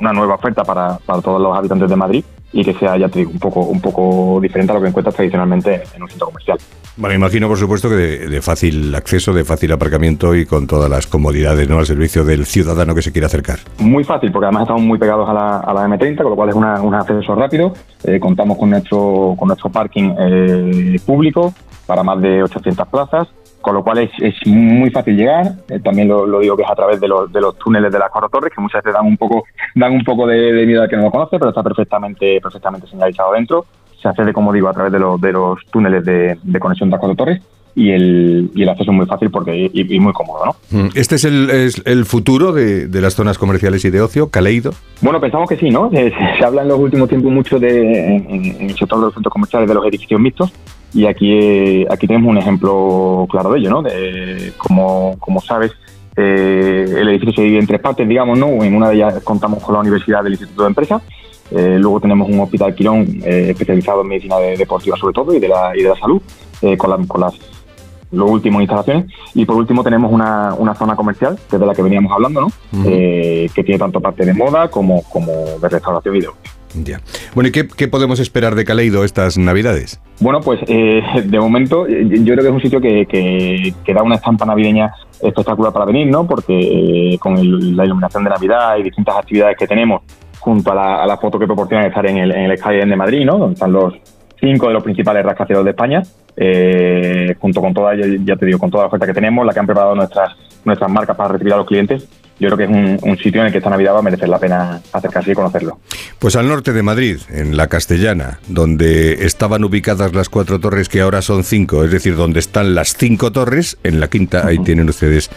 una 0.00 0.12
nueva 0.12 0.34
oferta 0.34 0.64
para, 0.64 0.98
para 0.98 1.20
todos 1.20 1.40
los 1.40 1.56
habitantes 1.56 1.88
de 1.88 1.96
Madrid 1.96 2.24
y 2.52 2.64
que 2.64 2.72
sea, 2.74 2.96
ya 2.96 3.08
te 3.08 3.18
digo, 3.20 3.30
un 3.32 3.38
poco, 3.38 3.60
un 3.60 3.80
poco 3.80 4.40
diferente 4.40 4.72
a 4.72 4.76
lo 4.76 4.80
que 4.82 4.88
encuentras 4.88 5.14
tradicionalmente 5.14 5.82
en 5.94 6.02
un 6.02 6.08
centro 6.08 6.26
comercial. 6.28 6.58
Bueno, 6.96 7.14
imagino, 7.14 7.46
por 7.46 7.58
supuesto, 7.58 7.88
que 7.88 7.94
de, 7.94 8.26
de 8.28 8.42
fácil 8.42 8.92
acceso, 8.94 9.32
de 9.32 9.44
fácil 9.44 9.70
aparcamiento 9.70 10.34
y 10.34 10.46
con 10.46 10.66
todas 10.66 10.90
las 10.90 11.06
comodidades 11.06 11.68
¿no? 11.68 11.78
al 11.78 11.86
servicio 11.86 12.24
del 12.24 12.44
ciudadano 12.46 12.94
que 12.94 13.02
se 13.02 13.12
quiere 13.12 13.26
acercar. 13.26 13.58
Muy 13.78 14.02
fácil, 14.02 14.32
porque 14.32 14.46
además 14.46 14.62
estamos 14.62 14.82
muy 14.82 14.98
pegados 14.98 15.28
a 15.28 15.32
la, 15.32 15.58
a 15.60 15.72
la 15.74 15.86
M30, 15.86 16.16
con 16.16 16.30
lo 16.30 16.36
cual 16.36 16.48
es 16.48 16.54
una- 16.56 16.80
un 16.82 16.94
acceso 16.94 17.34
rápido. 17.36 17.72
Eh, 18.02 18.18
contamos 18.18 18.58
con 18.58 18.70
nuestro, 18.70 19.34
con 19.38 19.46
nuestro 19.48 19.70
parking 19.70 20.14
eh, 20.18 20.98
público 21.06 21.54
para 21.86 22.02
más 22.02 22.20
de 22.20 22.42
800 22.42 22.88
plazas, 22.88 23.28
con 23.68 23.74
lo 23.74 23.84
cual 23.84 23.98
es, 23.98 24.10
es 24.18 24.34
muy 24.46 24.88
fácil 24.88 25.14
llegar. 25.14 25.52
Eh, 25.68 25.78
también 25.80 26.08
lo, 26.08 26.40
digo 26.40 26.56
que 26.56 26.62
es 26.62 26.70
a 26.70 26.74
través 26.74 26.98
de 27.00 27.06
los, 27.06 27.30
de 27.30 27.38
los 27.38 27.58
túneles 27.58 27.92
de 27.92 27.98
las 27.98 28.10
cuatro 28.10 28.30
torres, 28.30 28.50
que 28.54 28.62
muchas 28.62 28.82
veces 28.82 28.94
dan 28.94 29.04
un 29.04 29.18
poco, 29.18 29.44
dan 29.74 29.92
un 29.92 30.02
poco 30.02 30.26
de, 30.26 30.54
de 30.54 30.64
miedo 30.64 30.80
al 30.80 30.88
que 30.88 30.96
no 30.96 31.02
lo 31.02 31.10
conoce, 31.10 31.38
pero 31.38 31.50
está 31.50 31.62
perfectamente, 31.62 32.40
perfectamente 32.40 32.86
señalizado 32.86 33.34
dentro. 33.34 33.66
Se 34.00 34.08
accede, 34.08 34.32
como 34.32 34.54
digo, 34.54 34.70
a 34.70 34.72
través 34.72 34.90
de 34.90 34.98
los, 34.98 35.20
de 35.20 35.32
los 35.32 35.66
túneles 35.66 36.02
de, 36.02 36.38
de 36.42 36.60
conexión 36.60 36.88
de 36.88 36.92
las 36.92 37.00
cuatro 37.00 37.16
torres 37.16 37.42
y 37.78 37.90
el, 37.92 38.50
y 38.54 38.62
el 38.62 38.68
acceso 38.68 38.90
es 38.90 38.96
muy 38.96 39.06
fácil 39.06 39.30
porque 39.30 39.70
y, 39.72 39.94
y 39.94 40.00
muy 40.00 40.12
cómodo, 40.12 40.46
¿no? 40.46 40.56
Mm, 40.78 40.88
¿Este 40.94 41.14
es 41.14 41.24
el, 41.24 41.48
es 41.50 41.80
el 41.84 42.04
futuro 42.04 42.52
de, 42.52 42.88
de 42.88 43.00
las 43.00 43.14
zonas 43.14 43.38
comerciales 43.38 43.84
y 43.84 43.90
de 43.90 44.00
ocio, 44.00 44.28
Caleido? 44.30 44.72
Bueno, 45.00 45.20
pensamos 45.20 45.48
que 45.48 45.56
sí, 45.56 45.70
¿no? 45.70 45.88
Se, 45.90 46.10
se 46.38 46.44
habla 46.44 46.62
en 46.62 46.68
los 46.68 46.78
últimos 46.80 47.08
tiempos 47.08 47.30
mucho 47.30 47.58
de, 47.58 48.16
en, 48.16 48.30
en 48.30 48.70
el 48.70 48.76
sector 48.76 48.98
de 48.98 49.04
los 49.06 49.14
centros 49.14 49.32
comerciales 49.32 49.68
de 49.68 49.74
los 49.74 49.86
edificios 49.86 50.20
mixtos 50.20 50.52
y 50.92 51.06
aquí, 51.06 51.30
eh, 51.32 51.86
aquí 51.90 52.06
tenemos 52.06 52.28
un 52.30 52.38
ejemplo 52.38 53.26
claro 53.30 53.52
de 53.52 53.60
ello, 53.60 53.70
¿no? 53.70 53.82
De, 53.82 54.52
como, 54.56 55.16
como 55.20 55.40
sabes, 55.40 55.72
eh, 56.16 56.84
el 56.98 57.08
edificio 57.10 57.34
se 57.34 57.42
divide 57.42 57.60
en 57.60 57.66
tres 57.66 57.80
partes, 57.80 58.08
digamos, 58.08 58.38
¿no? 58.38 58.48
En 58.64 58.74
una 58.74 58.88
de 58.88 58.96
ellas 58.96 59.22
contamos 59.22 59.62
con 59.62 59.74
la 59.74 59.80
Universidad 59.82 60.22
del 60.24 60.32
Instituto 60.32 60.62
de 60.62 60.68
Empresa, 60.68 61.00
eh, 61.50 61.76
luego 61.78 62.00
tenemos 62.00 62.28
un 62.28 62.40
hospital 62.40 62.74
Quirón 62.74 63.06
eh, 63.24 63.46
especializado 63.50 64.02
en 64.02 64.08
medicina 64.08 64.36
de- 64.38 64.56
deportiva 64.56 64.96
sobre 64.96 65.14
todo 65.14 65.32
y 65.34 65.38
de 65.38 65.48
la, 65.48 65.72
y 65.76 65.82
de 65.82 65.88
la 65.90 65.96
salud, 65.96 66.20
con, 66.76 66.90
la- 66.90 67.06
con 67.06 67.20
las 67.20 67.34
los 68.10 68.30
últimos 68.30 68.60
instalaciones. 68.62 69.06
Y 69.34 69.44
por 69.44 69.56
último 69.56 69.82
tenemos 69.84 70.10
una, 70.12 70.54
una 70.54 70.74
zona 70.74 70.96
comercial, 70.96 71.38
que 71.48 71.56
es 71.56 71.60
de 71.60 71.66
la 71.66 71.74
que 71.74 71.82
veníamos 71.82 72.12
hablando, 72.12 72.40
¿no? 72.42 72.48
Eh, 72.86 73.48
que 73.54 73.64
tiene 73.64 73.78
tanto 73.78 74.00
parte 74.00 74.24
de 74.24 74.34
moda 74.34 74.68
como, 74.68 75.02
como 75.04 75.32
de 75.60 75.68
restauración 75.68 76.16
y 76.16 76.20
de. 76.20 76.28
Ya. 76.84 77.00
Bueno, 77.34 77.48
¿y 77.48 77.52
qué, 77.52 77.66
qué 77.66 77.88
podemos 77.88 78.20
esperar 78.20 78.54
de 78.54 78.64
Caleido 78.66 79.02
estas 79.02 79.38
Navidades? 79.38 80.00
Bueno, 80.20 80.40
pues 80.40 80.60
eh, 80.68 81.00
de 81.24 81.40
momento 81.40 81.86
eh, 81.86 82.06
yo 82.22 82.34
creo 82.34 82.42
que 82.42 82.48
es 82.48 82.54
un 82.54 82.60
sitio 82.60 82.80
que, 82.80 83.06
que, 83.06 83.72
que 83.84 83.94
da 83.94 84.02
una 84.02 84.16
estampa 84.16 84.44
navideña 84.44 84.92
espectacular 85.22 85.72
para 85.72 85.86
venir, 85.86 86.08
¿no? 86.08 86.26
Porque 86.26 87.14
eh, 87.14 87.18
con 87.18 87.38
el- 87.38 87.74
la 87.74 87.86
iluminación 87.86 88.22
de 88.24 88.30
Navidad 88.30 88.76
y 88.78 88.82
distintas 88.82 89.16
actividades 89.16 89.56
que 89.56 89.66
tenemos, 89.66 90.02
junto 90.40 90.70
a 90.70 90.74
la, 90.74 91.02
a 91.02 91.06
la 91.06 91.16
foto 91.16 91.38
que 91.38 91.46
proporciona 91.46 91.86
estar 91.86 92.04
en 92.06 92.18
el, 92.18 92.32
en 92.32 92.50
el 92.50 92.88
de 92.90 92.96
Madrid, 92.96 93.24
¿no? 93.24 93.38
Donde 93.38 93.54
están 93.54 93.72
los 93.72 93.94
cinco 94.38 94.68
de 94.68 94.74
los 94.74 94.82
principales 94.84 95.24
rascacielos 95.24 95.64
de 95.64 95.70
España, 95.70 96.02
eh, 96.40 97.34
junto 97.40 97.60
con 97.60 97.74
toda, 97.74 97.94
ya 97.96 98.36
te 98.36 98.46
digo, 98.46 98.58
con 98.58 98.70
toda 98.70 98.84
la 98.84 98.88
oferta 98.88 99.06
que 99.06 99.14
tenemos, 99.14 99.44
la 99.44 99.52
que 99.52 99.58
han 99.58 99.66
preparado 99.66 99.94
nuestras, 99.96 100.36
nuestras 100.64 100.90
marcas 100.90 101.16
para 101.16 101.32
recibir 101.32 101.52
a 101.52 101.56
los 101.56 101.66
clientes, 101.66 102.08
yo 102.38 102.48
creo 102.48 102.56
que 102.56 102.64
es 102.64 102.70
un, 102.70 102.98
un 103.02 103.18
sitio 103.18 103.40
en 103.40 103.46
el 103.46 103.52
que 103.52 103.58
esta 103.58 103.70
Navidad 103.70 103.94
va 103.94 103.98
a 103.98 104.02
merecer 104.02 104.28
la 104.28 104.38
pena 104.38 104.80
acercarse 104.92 105.32
y 105.32 105.34
conocerlo. 105.34 105.80
Pues 106.20 106.36
al 106.36 106.46
norte 106.46 106.72
de 106.72 106.84
Madrid, 106.84 107.18
en 107.30 107.56
la 107.56 107.66
Castellana, 107.66 108.38
donde 108.46 109.26
estaban 109.26 109.64
ubicadas 109.64 110.14
las 110.14 110.28
cuatro 110.28 110.60
torres 110.60 110.88
que 110.88 111.00
ahora 111.00 111.20
son 111.20 111.42
cinco, 111.42 111.82
es 111.82 111.90
decir, 111.90 112.14
donde 112.14 112.38
están 112.38 112.76
las 112.76 112.94
cinco 112.94 113.32
torres, 113.32 113.76
en 113.82 113.98
la 113.98 114.08
quinta, 114.08 114.46
ahí 114.46 114.58
tienen 114.60 114.88
ustedes 114.88 115.30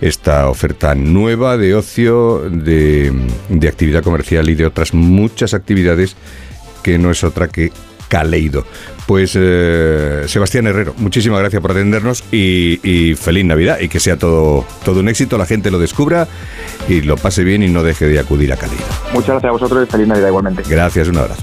esta 0.00 0.48
oferta 0.48 0.94
nueva 0.94 1.58
de 1.58 1.74
ocio, 1.74 2.40
de, 2.50 3.12
de 3.50 3.68
actividad 3.68 4.02
comercial 4.02 4.48
y 4.48 4.54
de 4.54 4.66
otras 4.66 4.94
muchas 4.94 5.54
actividades 5.54 6.16
que 6.82 6.98
no 6.98 7.10
es 7.10 7.22
otra 7.22 7.48
que 7.48 7.70
Caleido. 8.12 8.66
Pues 9.06 9.32
eh, 9.40 10.24
Sebastián 10.26 10.66
Herrero, 10.66 10.94
muchísimas 10.98 11.40
gracias 11.40 11.62
por 11.62 11.70
atendernos 11.70 12.22
y, 12.30 12.78
y 12.82 13.14
feliz 13.14 13.46
Navidad 13.46 13.80
y 13.80 13.88
que 13.88 14.00
sea 14.00 14.18
todo, 14.18 14.66
todo 14.84 15.00
un 15.00 15.08
éxito, 15.08 15.38
la 15.38 15.46
gente 15.46 15.70
lo 15.70 15.78
descubra 15.78 16.28
y 16.90 17.00
lo 17.00 17.16
pase 17.16 17.42
bien 17.42 17.62
y 17.62 17.68
no 17.68 17.82
deje 17.82 18.06
de 18.06 18.18
acudir 18.18 18.52
a 18.52 18.58
Caleido. 18.58 18.84
Muchas 19.14 19.30
gracias 19.30 19.48
a 19.48 19.52
vosotros 19.52 19.88
y 19.88 19.90
feliz 19.90 20.08
Navidad 20.08 20.28
igualmente. 20.28 20.62
Gracias, 20.68 21.08
un 21.08 21.16
abrazo. 21.16 21.42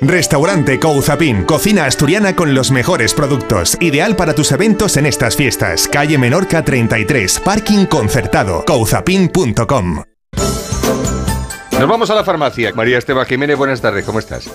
Restaurante 0.00 0.78
Couzapin, 0.78 1.44
cocina 1.44 1.86
asturiana 1.86 2.36
con 2.36 2.54
los 2.54 2.70
mejores 2.70 3.12
productos, 3.12 3.76
ideal 3.80 4.14
para 4.14 4.34
tus 4.34 4.52
eventos 4.52 4.96
en 4.96 5.06
estas 5.06 5.34
fiestas. 5.34 5.88
Calle 5.88 6.16
Menorca 6.16 6.64
33, 6.64 7.40
parking 7.40 7.86
concertado, 7.86 8.64
couzapin.com. 8.64 10.02
Nos 11.78 11.88
vamos 11.88 12.08
a 12.10 12.14
la 12.14 12.24
farmacia. 12.24 12.72
María 12.74 12.98
Esteban 12.98 13.26
Jiménez, 13.26 13.58
buenas 13.58 13.80
tardes, 13.80 14.04
¿cómo 14.04 14.20
estás? 14.20 14.48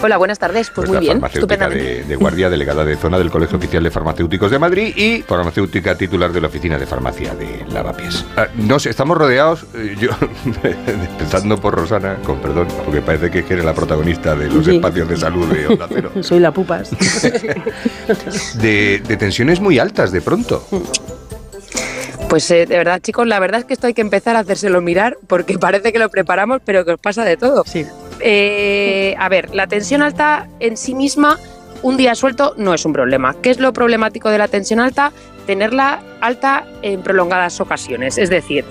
Hola, 0.00 0.16
buenas 0.16 0.38
tardes. 0.38 0.70
Pues 0.72 0.86
muy 0.88 0.94
la 0.94 1.00
bien, 1.00 1.12
farmacéutica 1.14 1.54
estupendamente. 1.54 2.02
de, 2.02 2.04
de 2.04 2.16
guardia, 2.16 2.48
delegada 2.50 2.84
de 2.84 2.96
zona 2.96 3.18
del 3.18 3.30
Colegio 3.30 3.58
Oficial 3.58 3.82
de 3.82 3.90
Farmacéuticos 3.90 4.50
de 4.50 4.58
Madrid 4.58 4.96
y 4.96 5.22
farmacéutica 5.22 5.96
titular 5.96 6.32
de 6.32 6.40
la 6.40 6.46
Oficina 6.46 6.78
de 6.78 6.86
Farmacia 6.86 7.34
de 7.34 7.64
Lavapiés. 7.72 8.24
Ah, 8.36 8.46
no 8.56 8.78
sé, 8.78 8.90
estamos 8.90 9.16
rodeados, 9.18 9.64
eh, 9.74 9.96
yo, 10.00 10.10
empezando 10.86 11.60
por 11.60 11.74
Rosana, 11.74 12.16
con 12.24 12.40
perdón, 12.40 12.68
porque 12.84 13.00
parece 13.02 13.30
que 13.30 13.38
eres 13.52 13.64
la 13.64 13.74
protagonista 13.74 14.34
de 14.36 14.48
los 14.48 14.64
Sí. 14.64 14.76
espacios 14.76 15.08
de 15.08 15.16
salud 15.16 15.46
de 15.48 15.66
Onda 15.66 15.86
Cero, 15.88 16.12
Soy 16.22 16.40
la 16.40 16.52
pupas. 16.52 16.90
de, 18.54 18.98
de 19.06 19.16
tensiones 19.16 19.60
muy 19.60 19.78
altas 19.78 20.12
de 20.12 20.20
pronto. 20.20 20.64
Pues 22.28 22.50
eh, 22.50 22.66
de 22.66 22.76
verdad, 22.76 23.00
chicos, 23.00 23.26
la 23.26 23.40
verdad 23.40 23.60
es 23.60 23.66
que 23.66 23.72
esto 23.72 23.86
hay 23.86 23.94
que 23.94 24.02
empezar 24.02 24.36
a 24.36 24.40
hacérselo 24.40 24.82
mirar 24.82 25.16
porque 25.26 25.58
parece 25.58 25.92
que 25.92 25.98
lo 25.98 26.10
preparamos, 26.10 26.60
pero 26.64 26.84
que 26.84 26.92
os 26.92 27.00
pasa 27.00 27.24
de 27.24 27.36
todo. 27.36 27.64
Eh, 28.20 29.14
a 29.18 29.28
ver, 29.28 29.54
la 29.54 29.66
tensión 29.66 30.02
alta 30.02 30.46
en 30.60 30.76
sí 30.76 30.94
misma, 30.94 31.38
un 31.82 31.96
día 31.96 32.14
suelto 32.14 32.54
no 32.58 32.74
es 32.74 32.84
un 32.84 32.92
problema. 32.92 33.34
¿Qué 33.40 33.50
es 33.50 33.60
lo 33.60 33.72
problemático 33.72 34.28
de 34.28 34.38
la 34.38 34.48
tensión 34.48 34.80
alta? 34.80 35.12
Tenerla 35.46 36.00
alta 36.20 36.66
en 36.82 37.02
prolongadas 37.02 37.60
ocasiones. 37.60 38.18
Es 38.18 38.28
decir, 38.28 38.66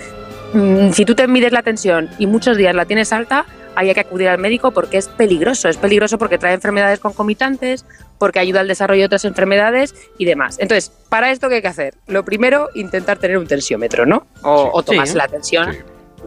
mm, 0.54 0.92
si 0.92 1.04
tú 1.06 1.16
te 1.16 1.28
mides 1.28 1.52
la 1.52 1.64
tensión 1.64 2.10
y 2.20 2.28
muchos 2.28 2.58
días 2.58 2.76
la 2.76 2.86
tienes 2.86 3.12
alta, 3.12 3.46
ahí 3.78 3.90
hay 3.90 3.94
que 3.94 4.02
acudir 4.02 4.28
al 4.28 4.40
médico 4.40 4.72
porque 4.72 4.98
es 4.98 5.08
peligroso. 5.08 5.70
Es 5.70 5.78
peligroso 5.78 6.18
porque 6.18 6.38
trae 6.38 6.54
enfermedades 6.54 7.00
concomitantes, 7.00 7.86
porque 8.18 8.40
ayuda 8.40 8.60
al 8.62 8.68
desarrollo 8.68 9.02
de 9.02 9.06
otras 9.06 9.24
enfermedades 9.26 9.94
y 10.18 10.26
demás. 10.26 10.58
Entonces, 10.60 10.92
¿para 11.10 11.32
esto 11.32 11.48
qué 11.48 11.56
hay 11.56 11.62
que 11.62 11.68
hacer? 11.68 11.94
Lo 12.08 12.26
primero, 12.26 12.70
intentar 12.74 13.20
tener 13.20 13.38
un 13.38 13.46
tensiómetro, 13.48 14.06
¿no? 14.06 14.26
O, 14.42 14.72
o 14.74 14.84
tomarse 14.84 15.14
Sí. 15.14 15.18
la 15.18 15.28
tensión 15.28 15.78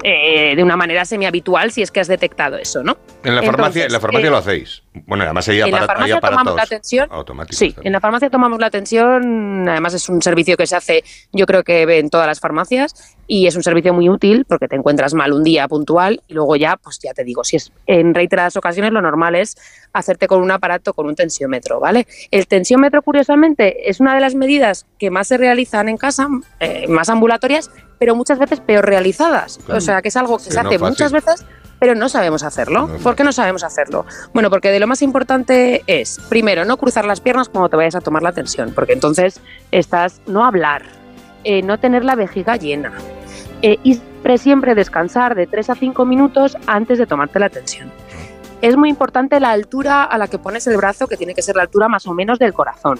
eh, 0.03 0.55
de 0.57 0.63
una 0.63 0.77
manera 0.77 1.05
semi-habitual 1.05 1.73
si 1.73 1.83
es 1.83 1.91
que 1.91 2.01
has 2.01 2.09
detectado 2.09 2.57
eso, 2.57 2.83
¿no? 2.83 2.97
En 3.23 3.35
la 3.35 3.43
farmacia, 3.43 3.85
en 3.85 3.93
la 3.93 4.01
farmacia 4.01 4.29
eh, 4.29 4.31
lo 4.31 4.37
hacéis. 4.39 4.83
Bueno, 5.07 5.25
además 5.25 5.49
hay, 5.49 5.61
en 5.61 5.71
la 5.71 5.85
farmacia 5.85 6.21
tomamos 6.21 6.45
la 6.45 6.51
aparatos 6.53 6.69
tensión. 6.69 7.09
automáticos. 7.11 7.59
Sí, 7.59 7.75
en 7.83 7.93
la 7.93 8.01
farmacia 8.01 8.31
tomamos 8.31 8.59
la 8.61 8.67
atención, 8.67 9.69
además 9.69 9.95
es 9.95 10.09
un 10.09 10.23
servicio 10.23 10.57
que 10.57 10.67
se 10.67 10.77
hace, 10.77 11.05
yo 11.33 11.47
creo 11.47 11.63
que 11.63 11.99
en 11.99 12.09
todas 12.09 12.27
las 12.27 12.41
farmacias 12.41 13.17
y 13.27 13.47
es 13.47 13.57
un 13.57 13.63
servicio 13.63 13.93
muy 13.93 14.09
útil 14.09 14.45
porque 14.49 14.69
te 14.69 14.77
encuentras 14.77 15.13
mal 15.15 15.33
un 15.33 15.45
día 15.45 15.69
puntual 15.69 16.23
y 16.29 16.35
luego 16.35 16.57
ya, 16.57 16.77
pues 16.77 16.99
ya 17.03 17.13
te 17.13 17.25
digo, 17.25 17.45
si 17.45 17.57
es 17.57 17.73
en 17.87 18.15
reiteradas 18.15 18.57
ocasiones 18.57 18.93
lo 18.93 19.03
normal 19.03 19.35
es 19.35 19.57
hacerte 19.93 20.27
con 20.29 20.41
un 20.41 20.51
aparato, 20.51 20.95
con 20.95 21.07
un 21.07 21.15
tensiómetro, 21.15 21.81
¿vale? 21.81 22.07
El 22.31 22.47
tensiómetro, 22.47 23.03
curiosamente, 23.03 23.91
es 23.91 24.01
una 24.01 24.15
de 24.15 24.21
las 24.21 24.35
medidas 24.35 24.87
que 24.99 25.11
más 25.11 25.29
se 25.29 25.37
realizan 25.37 25.89
en 25.89 25.97
casa, 25.97 26.29
eh, 26.61 26.87
más 26.89 27.09
ambulatorias, 27.09 27.71
pero 28.01 28.17
muchas 28.17 28.39
veces 28.39 28.61
peor 28.61 28.87
realizadas. 28.87 29.61
O 29.69 29.79
sea, 29.79 30.01
que 30.01 30.09
es 30.09 30.17
algo 30.17 30.39
que 30.39 30.45
se 30.45 30.55
no 30.55 30.61
hace 30.61 30.79
fácil. 30.79 30.89
muchas 30.89 31.13
veces 31.13 31.45
pero 31.79 31.95
no 31.95 32.11
sabemos 32.11 32.43
hacerlo. 32.43 32.91
¿Por 33.03 33.17
qué 33.17 33.25
no 33.25 33.33
sabemos 33.33 33.65
hacerlo? 33.65 34.05
Bueno, 34.35 34.51
porque 34.51 34.71
de 34.71 34.81
lo 34.81 34.87
más 34.87 35.01
importante 35.01 35.83
es, 35.87 36.19
primero, 36.29 36.67
no 36.67 36.77
cruzar 36.77 37.07
las 37.07 37.23
piernas 37.23 37.49
cuando 37.49 37.71
te 37.71 37.77
vayas 37.77 37.95
a 37.95 38.03
tomar 38.03 38.23
la 38.23 38.33
tensión, 38.33 38.73
porque 38.75 38.93
entonces 38.93 39.41
estás, 39.71 40.21
no 40.27 40.45
hablar, 40.45 40.83
eh, 41.45 41.63
no 41.63 41.79
tener 41.79 42.05
la 42.05 42.17
vejiga 42.17 42.57
llena. 42.57 42.93
eh, 43.63 43.79
y 43.83 43.95
siempre, 43.95 44.39
siempre 44.39 44.75
descansar 44.75 45.35
de 45.35 45.47
3 45.47 45.71
a 45.71 45.75
5 45.75 46.05
minutos 46.05 46.57
antes 46.67 46.99
de 46.99 47.07
tomarte 47.07 47.39
la 47.39 47.49
tensión. 47.49 47.91
Es 48.61 48.77
muy 48.77 48.91
importante 48.91 49.41
la 49.41 49.51
altura 49.51 50.05
a 50.05 50.19
la 50.19 50.29
que 50.29 50.39
pones 50.39 50.67
el 50.67 50.77
brazo, 50.77 51.07
que 51.07 51.17
tiene 51.17 51.35
que 51.35 51.41
ser 51.41 51.57
la 51.57 51.63
altura 51.63 51.89
más 51.89 52.07
o 52.07 52.13
menos 52.13 52.39
del 52.39 52.53
corazón, 52.53 52.99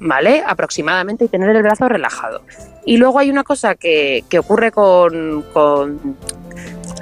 ¿vale? 0.00 0.42
Aproximadamente, 0.46 1.24
y 1.24 1.28
tener 1.28 1.54
el 1.54 1.62
brazo 1.62 1.88
relajado. 1.88 2.42
Y 2.84 2.96
luego 2.96 3.18
hay 3.18 3.30
una 3.30 3.44
cosa 3.44 3.74
que, 3.74 4.24
que 4.28 4.38
ocurre 4.38 4.72
con, 4.72 5.42
con- 5.52 6.16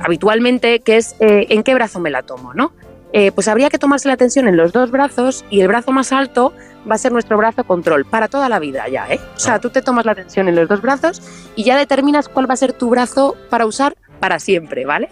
habitualmente, 0.03 0.81
que 0.81 0.97
es 0.97 1.17
eh, 1.21 1.47
en 1.51 1.63
qué 1.63 1.75
brazo 1.75 2.01
me 2.01 2.11
la 2.11 2.23
tomo, 2.23 2.55
¿no? 2.55 2.73
Eh, 3.13 3.31
pues 3.33 3.47
habría 3.49 3.69
que 3.69 3.79
tomarse 3.79 4.09
la 4.09 4.17
tensión 4.17 4.49
en 4.49 4.57
los 4.57 4.73
dos 4.73 4.91
brazos 4.91 5.45
y 5.51 5.61
el 5.61 5.69
brazo 5.69 5.93
más 5.93 6.13
alto 6.13 6.55
va 6.91 6.95
a 6.95 6.99
ser 6.99 7.13
nuestro 7.13 7.37
brazo 7.37 7.63
control 7.65 8.07
para 8.07 8.29
toda 8.29 8.49
la 8.49 8.59
vida 8.59 8.89
ya, 8.89 9.07
¿eh? 9.13 9.21
O 9.37 9.39
sea, 9.39 9.59
tú 9.59 9.69
te 9.69 9.83
tomas 9.83 10.07
la 10.07 10.15
tensión 10.15 10.49
en 10.49 10.57
los 10.57 10.67
dos 10.67 10.81
brazos 10.81 11.21
y 11.55 11.65
ya 11.65 11.77
determinas 11.77 12.29
cuál 12.31 12.49
va 12.49 12.55
a 12.55 12.57
ser 12.57 12.73
tu 12.73 12.89
brazo 12.89 13.37
para 13.51 13.67
usar 13.67 13.95
para 14.19 14.39
siempre, 14.39 14.87
¿vale? 14.87 15.11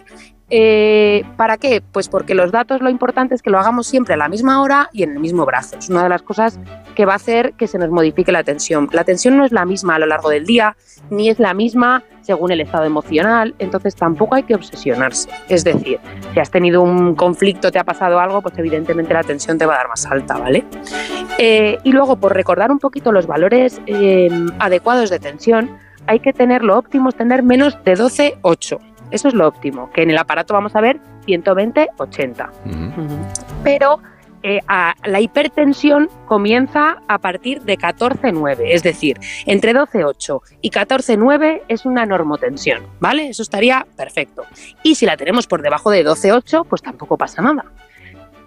Eh, 0.53 1.23
¿Para 1.37 1.55
qué? 1.55 1.81
Pues 1.81 2.09
porque 2.09 2.35
los 2.35 2.51
datos 2.51 2.81
lo 2.81 2.89
importante 2.89 3.33
es 3.33 3.41
que 3.41 3.49
lo 3.49 3.57
hagamos 3.57 3.87
siempre 3.87 4.15
a 4.15 4.17
la 4.17 4.27
misma 4.27 4.61
hora 4.61 4.89
y 4.91 5.03
en 5.03 5.11
el 5.11 5.19
mismo 5.19 5.45
brazo. 5.45 5.77
Es 5.77 5.89
una 5.89 6.03
de 6.03 6.09
las 6.09 6.21
cosas 6.21 6.59
que 6.93 7.05
va 7.05 7.13
a 7.13 7.15
hacer 7.15 7.53
que 7.53 7.67
se 7.67 7.79
nos 7.79 7.89
modifique 7.89 8.33
la 8.33 8.43
tensión. 8.43 8.89
La 8.91 9.05
tensión 9.05 9.37
no 9.37 9.45
es 9.45 9.53
la 9.53 9.63
misma 9.63 9.95
a 9.95 9.99
lo 9.99 10.07
largo 10.07 10.29
del 10.29 10.45
día, 10.45 10.75
ni 11.09 11.29
es 11.29 11.39
la 11.39 11.53
misma 11.53 12.03
según 12.21 12.51
el 12.51 12.61
estado 12.61 12.85
emocional, 12.85 13.55
entonces 13.59 13.95
tampoco 13.95 14.35
hay 14.35 14.43
que 14.43 14.53
obsesionarse. 14.55 15.29
Es 15.49 15.63
decir, 15.63 15.99
si 16.33 16.39
has 16.39 16.51
tenido 16.51 16.81
un 16.81 17.15
conflicto, 17.15 17.71
te 17.71 17.79
ha 17.79 17.83
pasado 17.83 18.19
algo, 18.19 18.41
pues 18.41 18.57
evidentemente 18.57 19.13
la 19.13 19.23
tensión 19.23 19.57
te 19.57 19.65
va 19.65 19.73
a 19.73 19.77
dar 19.77 19.87
más 19.87 20.05
alta, 20.05 20.37
¿vale? 20.37 20.63
Eh, 21.37 21.79
y 21.83 21.91
luego, 21.91 22.17
por 22.17 22.33
recordar 22.33 22.71
un 22.71 22.79
poquito 22.79 23.11
los 23.11 23.25
valores 23.25 23.81
eh, 23.87 24.29
adecuados 24.59 25.09
de 25.09 25.19
tensión, 25.19 25.77
hay 26.07 26.19
que 26.19 26.33
tener 26.33 26.63
lo 26.63 26.77
óptimo 26.77 27.09
es 27.09 27.15
tener 27.15 27.43
menos 27.43 27.77
de 27.83 27.93
12,8. 27.93 28.90
Eso 29.11 29.27
es 29.27 29.33
lo 29.33 29.47
óptimo, 29.47 29.91
que 29.91 30.03
en 30.03 30.09
el 30.09 30.17
aparato 30.17 30.53
vamos 30.53 30.75
a 30.75 30.81
ver 30.81 30.99
120, 31.25 31.89
80. 31.97 32.49
Pero 33.63 33.99
eh, 34.43 34.59
a- 34.67 34.95
la 35.05 35.19
hipertensión 35.19 36.09
comienza 36.25 36.97
a 37.07 37.19
partir 37.19 37.61
de 37.61 37.77
14,9, 37.77 38.57
es 38.73 38.81
decir, 38.81 39.19
entre 39.45 39.73
12,8 39.73 40.41
y 40.61 40.71
14,9 40.71 41.61
es 41.67 41.85
una 41.85 42.05
normotensión, 42.07 42.83
¿vale? 42.99 43.29
Eso 43.29 43.43
estaría 43.43 43.85
perfecto. 43.95 44.43
Y 44.81 44.95
si 44.95 45.05
la 45.05 45.15
tenemos 45.17 45.45
por 45.45 45.61
debajo 45.61 45.91
de 45.91 46.03
12,8, 46.03 46.65
pues 46.67 46.81
tampoco 46.81 47.17
pasa 47.17 47.41
nada. 47.43 47.65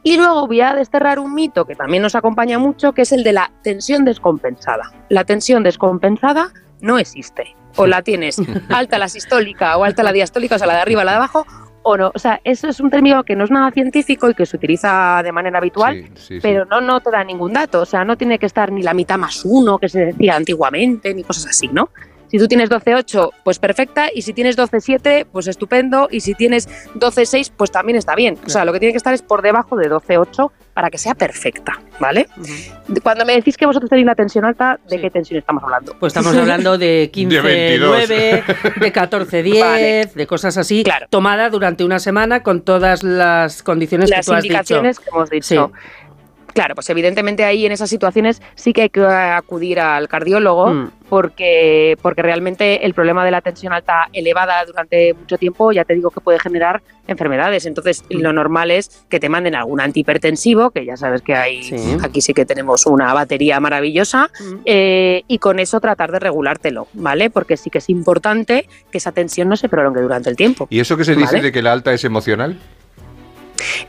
Y 0.03 0.17
luego 0.17 0.47
voy 0.47 0.61
a 0.61 0.75
desterrar 0.75 1.19
un 1.19 1.33
mito 1.33 1.65
que 1.65 1.77
también 1.77 2.03
nos 2.03 2.15
acompaña 2.15 2.59
mucho, 2.59 2.93
que 2.93 3.03
es 3.03 3.13
el 3.13 3.23
de 3.25 3.33
la 3.33 3.53
tensión 3.63 4.05
descompensada. 4.05 4.91
La 5.09 5.25
tensión 5.25 5.63
descompensada 5.63 6.53
no 6.81 6.99
existe. 6.99 7.55
O 7.77 7.87
la 7.87 8.03
tienes 8.03 8.41
alta 8.69 8.99
la 8.99 9.09
sistólica 9.09 9.77
o 9.77 9.85
alta 9.85 10.03
la 10.03 10.13
diastólica, 10.13 10.57
o 10.57 10.59
sea, 10.59 10.67
la 10.67 10.75
de 10.75 10.81
arriba, 10.81 11.05
la 11.05 11.13
de 11.13 11.17
abajo, 11.17 11.47
o 11.83 11.97
no. 11.97 12.11
O 12.15 12.19
sea, 12.19 12.41
eso 12.45 12.69
es 12.69 12.81
un 12.81 12.91
término 12.91 13.25
que 13.25 13.37
no 13.37 13.45
es 13.45 13.51
nada 13.51 13.71
científico 13.71 14.29
y 14.29 14.35
que 14.35 14.47
se 14.47 14.57
utiliza 14.57 15.21
de 15.23 15.33
manera 15.33 15.59
habitual, 15.59 16.09
sí. 16.15 16.39
pero 16.43 16.65
no, 16.65 16.81
no 16.81 17.01
te 17.01 17.11
da 17.11 17.23
ningún 17.23 17.53
dato. 17.53 17.83
O 17.83 17.87
sea, 17.87 18.05
no 18.05 18.17
tiene 18.17 18.39
que 18.39 18.47
estar 18.47 18.73
ni 18.73 18.83
la 18.83 18.95
mitad 18.95 19.19
más 19.19 19.45
uno, 19.45 19.79
que 19.79 19.89
se 19.89 20.07
decía 20.07 20.35
antiguamente, 20.35 21.15
ni 21.15 21.23
cosas 21.23 21.47
así, 21.47 21.69
¿no? 21.69 21.91
Si 22.35 22.39
tú 22.41 22.49
tienes 22.49 22.69
12,8, 22.69 23.31
pues 23.45 23.61
perfecta, 23.61 24.09
y 24.13 24.23
si 24.23 24.33
tienes 24.33 24.59
12,7, 24.59 25.25
pues 25.31 25.47
estupendo, 25.47 26.09
y 26.11 26.19
si 26.19 26.35
tienes 26.35 26.69
12,6, 26.97 27.53
pues 27.57 27.71
también 27.71 27.97
está 27.97 28.17
bien. 28.17 28.37
O 28.45 28.51
sea, 28.51 28.65
lo 28.65 28.73
que 28.73 28.81
tiene 28.81 28.93
que 28.93 28.97
estar 28.97 29.15
es 29.15 29.23
por 29.23 29.41
debajo 29.41 29.77
de 29.77 29.89
12,8 29.89 30.51
para 30.75 30.91
que 30.91 30.99
sea 30.99 31.15
perfecta, 31.15 31.81
¿vale? 32.01 32.27
Cuando 33.05 33.25
me 33.25 33.35
decís 33.35 33.57
que 33.57 33.67
vosotros 33.67 33.89
tenéis 33.89 34.07
la 34.07 34.17
tensión 34.17 34.45
alta, 34.45 34.81
¿de 34.89 35.01
qué 35.01 35.11
tensión 35.11 35.39
estamos 35.39 35.63
hablando? 35.63 35.95
Pues 36.01 36.11
estamos 36.11 36.37
hablando 36.37 36.77
de 36.77 37.09
15, 37.13 37.41
22. 37.41 37.97
9, 38.09 38.45
de 38.81 38.93
14, 38.93 39.43
10, 39.45 40.15
de 40.17 40.27
cosas 40.27 40.57
así, 40.57 40.83
tomada 41.11 41.51
durante 41.51 41.85
una 41.85 42.01
semana 42.01 42.43
con 42.43 42.63
todas 42.63 43.05
las 43.05 43.63
condiciones 43.63 44.11
las 44.11 44.27
que 44.27 44.27
tú 44.27 44.33
has 44.33 44.45
indicaciones 44.45 44.97
dicho. 44.97 45.05
que 45.05 45.17
hemos 45.17 45.31
dicho. 45.31 45.73
Claro, 46.55 46.75
pues 46.77 46.89
evidentemente 46.89 47.45
ahí 47.45 47.67
en 47.67 47.73
esas 47.73 47.91
situaciones 47.91 48.41
sí 48.55 48.73
que 48.73 48.83
hay 48.83 48.89
que 48.89 49.05
acudir 49.05 49.81
al 49.81 50.09
cardiólogo 50.09 50.73
Mm. 50.73 50.91
porque, 51.09 51.99
porque 52.01 52.23
realmente 52.23 52.87
el 52.87 52.95
problema 52.95 53.25
de 53.25 53.31
la 53.33 53.41
tensión 53.41 53.73
alta 53.73 54.09
elevada 54.13 54.65
durante 54.65 55.15
mucho 55.15 55.37
tiempo 55.37 55.73
ya 55.73 55.85
te 55.85 55.95
digo 55.95 56.11
que 56.11 56.21
puede 56.21 56.39
generar 56.39 56.81
enfermedades. 57.09 57.67
Entonces 57.67 58.03
Mm. 58.09 58.21
lo 58.21 58.33
normal 58.33 58.71
es 58.71 59.05
que 59.09 59.19
te 59.21 59.29
manden 59.29 59.55
algún 59.57 59.81
antihipertensivo, 59.81 60.71
que 60.71 60.85
ya 60.85 60.97
sabes 60.97 61.23
que 61.23 61.35
hay 61.35 61.71
aquí 62.03 62.21
sí 62.21 62.33
que 62.35 62.47
tenemos 62.47 62.87
una 62.87 63.13
batería 63.13 63.59
maravillosa, 63.61 64.31
Mm. 64.41 64.55
eh, 64.65 65.23
y 65.29 65.39
con 65.39 65.59
eso 65.59 65.81
tratar 65.81 66.13
de 66.13 66.21
regulártelo, 66.21 66.87
¿vale? 66.95 67.31
Porque 67.31 67.57
sí 67.57 67.69
que 67.69 67.79
es 67.79 67.91
importante 67.91 68.69
que 68.93 68.99
esa 68.99 69.11
tensión 69.13 69.49
no 69.49 69.57
se 69.57 69.69
prolongue 69.69 70.01
durante 70.01 70.31
el 70.31 70.37
tiempo. 70.37 70.67
¿Y 70.71 70.79
eso 70.81 70.97
que 70.97 71.05
se 71.05 71.15
dice 71.17 71.27
¿Vale? 71.37 71.43
de 71.43 71.53
que 71.53 71.63
la 71.63 71.73
alta 71.73 71.93
es 71.93 72.05
emocional? 72.05 72.57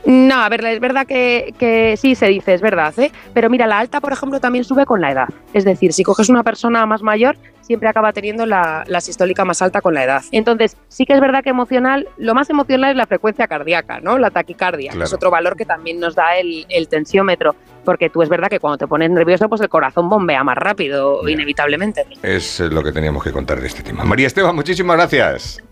No, 0.04 0.36
a 0.36 0.48
ver, 0.48 0.64
es 0.64 0.80
verdad 0.80 1.06
que, 1.06 1.54
que 1.58 1.96
sí 1.96 2.14
se 2.14 2.26
dice, 2.26 2.54
es 2.54 2.60
verdad, 2.60 2.92
¿eh? 2.98 3.12
Pero 3.34 3.50
mira, 3.50 3.66
la 3.66 3.78
alta, 3.78 4.00
por 4.00 4.12
ejemplo, 4.12 4.40
también 4.40 4.64
sube 4.64 4.86
con 4.86 5.00
la 5.00 5.12
edad. 5.12 5.28
Es 5.52 5.64
decir, 5.64 5.92
si 5.92 6.02
coges 6.02 6.28
una 6.28 6.42
persona 6.42 6.86
más 6.86 7.02
mayor, 7.02 7.36
siempre 7.60 7.88
acaba 7.88 8.12
teniendo 8.12 8.46
la, 8.46 8.84
la 8.86 9.00
sistólica 9.00 9.44
más 9.44 9.60
alta 9.60 9.80
con 9.80 9.94
la 9.94 10.04
edad. 10.04 10.22
Entonces, 10.30 10.76
sí 10.88 11.04
que 11.04 11.14
es 11.14 11.20
verdad 11.20 11.42
que 11.42 11.50
emocional, 11.50 12.08
lo 12.16 12.34
más 12.34 12.48
emocional 12.48 12.90
es 12.90 12.96
la 12.96 13.06
frecuencia 13.06 13.48
cardíaca, 13.48 14.00
¿no? 14.00 14.18
La 14.18 14.30
taquicardia, 14.30 14.92
que 14.92 15.02
es 15.02 15.12
otro 15.12 15.30
valor 15.30 15.56
que 15.56 15.64
también 15.64 15.98
nos 15.98 16.14
da 16.14 16.36
el, 16.36 16.66
el 16.68 16.88
tensiómetro. 16.88 17.54
Porque 17.84 18.10
tú 18.10 18.22
es 18.22 18.28
verdad 18.28 18.48
que 18.48 18.58
cuando 18.58 18.78
te 18.78 18.86
pones 18.86 19.10
nervioso, 19.10 19.48
pues 19.48 19.60
el 19.60 19.68
corazón 19.68 20.08
bombea 20.08 20.42
más 20.42 20.56
rápido, 20.56 21.28
inevitablemente. 21.28 22.04
Es 22.22 22.60
eh, 22.60 22.68
lo 22.68 22.82
que 22.82 22.92
teníamos 22.92 23.22
que 23.22 23.30
contar 23.30 23.60
de 23.60 23.66
este 23.68 23.82
tema. 23.82 24.04
María 24.04 24.26
Esteban, 24.26 24.54
muchísimas 24.54 24.96
gracias. 24.96 25.62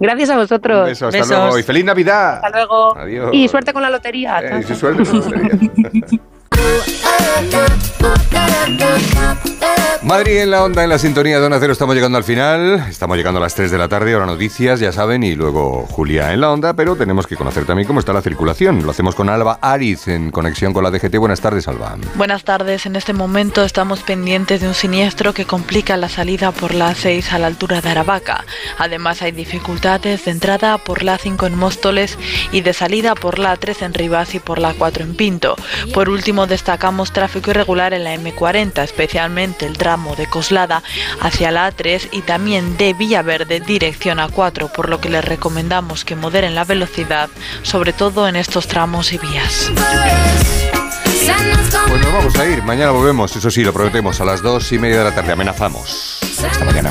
Gracias 0.00 0.30
a 0.30 0.36
vosotros. 0.36 0.80
Un 0.80 0.86
beso, 0.86 1.08
hasta 1.08 1.26
luego 1.26 1.58
y 1.58 1.62
feliz 1.62 1.84
Navidad. 1.84 2.36
Hasta 2.36 2.50
luego. 2.50 2.96
Adiós. 2.96 3.30
Y 3.32 3.46
suerte 3.48 3.72
con 3.74 3.82
la 3.82 3.90
lotería. 3.90 4.40
Eh, 4.40 4.64
y 4.68 4.74
suerte 4.74 5.04
con 5.04 5.20
la 5.20 5.26
lotería. 5.26 6.20
Madrid 10.10 10.38
en 10.38 10.50
la 10.50 10.64
onda, 10.64 10.82
en 10.82 10.88
la 10.88 10.98
sintonía 10.98 11.38
de 11.38 11.46
Onda 11.46 11.58
Cero, 11.60 11.72
estamos 11.72 11.94
llegando 11.94 12.18
al 12.18 12.24
final. 12.24 12.84
Estamos 12.88 13.16
llegando 13.16 13.38
a 13.38 13.42
las 13.42 13.54
3 13.54 13.70
de 13.70 13.78
la 13.78 13.86
tarde, 13.86 14.12
ahora 14.12 14.26
noticias, 14.26 14.80
ya 14.80 14.90
saben, 14.90 15.22
y 15.22 15.36
luego 15.36 15.86
Julia 15.88 16.32
en 16.32 16.40
la 16.40 16.50
onda, 16.50 16.72
pero 16.72 16.96
tenemos 16.96 17.28
que 17.28 17.36
conocer 17.36 17.64
también 17.64 17.86
cómo 17.86 18.00
está 18.00 18.12
la 18.12 18.20
circulación. 18.20 18.82
Lo 18.82 18.90
hacemos 18.90 19.14
con 19.14 19.28
Alba 19.28 19.60
Ariz 19.62 20.08
en 20.08 20.32
conexión 20.32 20.72
con 20.72 20.82
la 20.82 20.90
DGT. 20.90 21.16
Buenas 21.18 21.40
tardes, 21.40 21.68
Alba. 21.68 21.96
Buenas 22.16 22.42
tardes, 22.42 22.86
en 22.86 22.96
este 22.96 23.12
momento 23.12 23.62
estamos 23.62 24.02
pendientes 24.02 24.60
de 24.62 24.66
un 24.66 24.74
siniestro 24.74 25.32
que 25.32 25.44
complica 25.44 25.96
la 25.96 26.08
salida 26.08 26.50
por 26.50 26.74
la 26.74 26.90
A6 26.90 27.30
a 27.30 27.38
la 27.38 27.46
altura 27.46 27.80
de 27.80 27.90
Aravaca. 27.90 28.44
Además 28.78 29.22
hay 29.22 29.30
dificultades 29.30 30.24
de 30.24 30.32
entrada 30.32 30.78
por 30.78 31.04
la 31.04 31.18
A5 31.18 31.46
en 31.46 31.56
Móstoles 31.56 32.18
y 32.50 32.62
de 32.62 32.72
salida 32.72 33.14
por 33.14 33.38
la 33.38 33.56
A3 33.56 33.82
en 33.82 33.94
Rivas 33.94 34.34
y 34.34 34.40
por 34.40 34.58
la 34.58 34.74
A4 34.74 35.02
en 35.02 35.14
Pinto. 35.14 35.54
Por 35.94 36.08
último 36.08 36.48
destacamos 36.48 37.12
tráfico 37.12 37.50
irregular 37.52 37.94
en 37.94 38.02
la 38.02 38.14
M40, 38.34 38.82
especialmente 38.82 39.66
el 39.66 39.78
tramo 39.78 40.16
de 40.16 40.26
Coslada 40.26 40.82
hacia 41.20 41.50
la 41.50 41.70
A3 41.70 42.08
y 42.12 42.22
también 42.22 42.76
de 42.76 42.94
Villaverde 42.94 43.60
dirección 43.60 44.18
A4, 44.18 44.70
por 44.72 44.88
lo 44.88 45.00
que 45.00 45.08
les 45.08 45.24
recomendamos 45.24 46.04
que 46.04 46.16
moderen 46.16 46.54
la 46.54 46.64
velocidad, 46.64 47.28
sobre 47.62 47.92
todo 47.92 48.28
en 48.28 48.36
estos 48.36 48.66
tramos 48.66 49.12
y 49.12 49.18
vías. 49.18 49.70
Pues 51.88 52.02
nos 52.02 52.12
vamos 52.12 52.36
a 52.36 52.46
ir. 52.46 52.62
Mañana 52.62 52.90
volvemos, 52.90 53.34
eso 53.34 53.50
sí, 53.50 53.62
lo 53.62 53.72
prometemos, 53.72 54.20
a 54.20 54.24
las 54.24 54.42
2 54.42 54.72
y 54.72 54.78
media 54.78 54.98
de 54.98 55.04
la 55.04 55.14
tarde. 55.14 55.32
Amenazamos. 55.32 56.18
Hasta 56.44 56.64
mañana. 56.64 56.90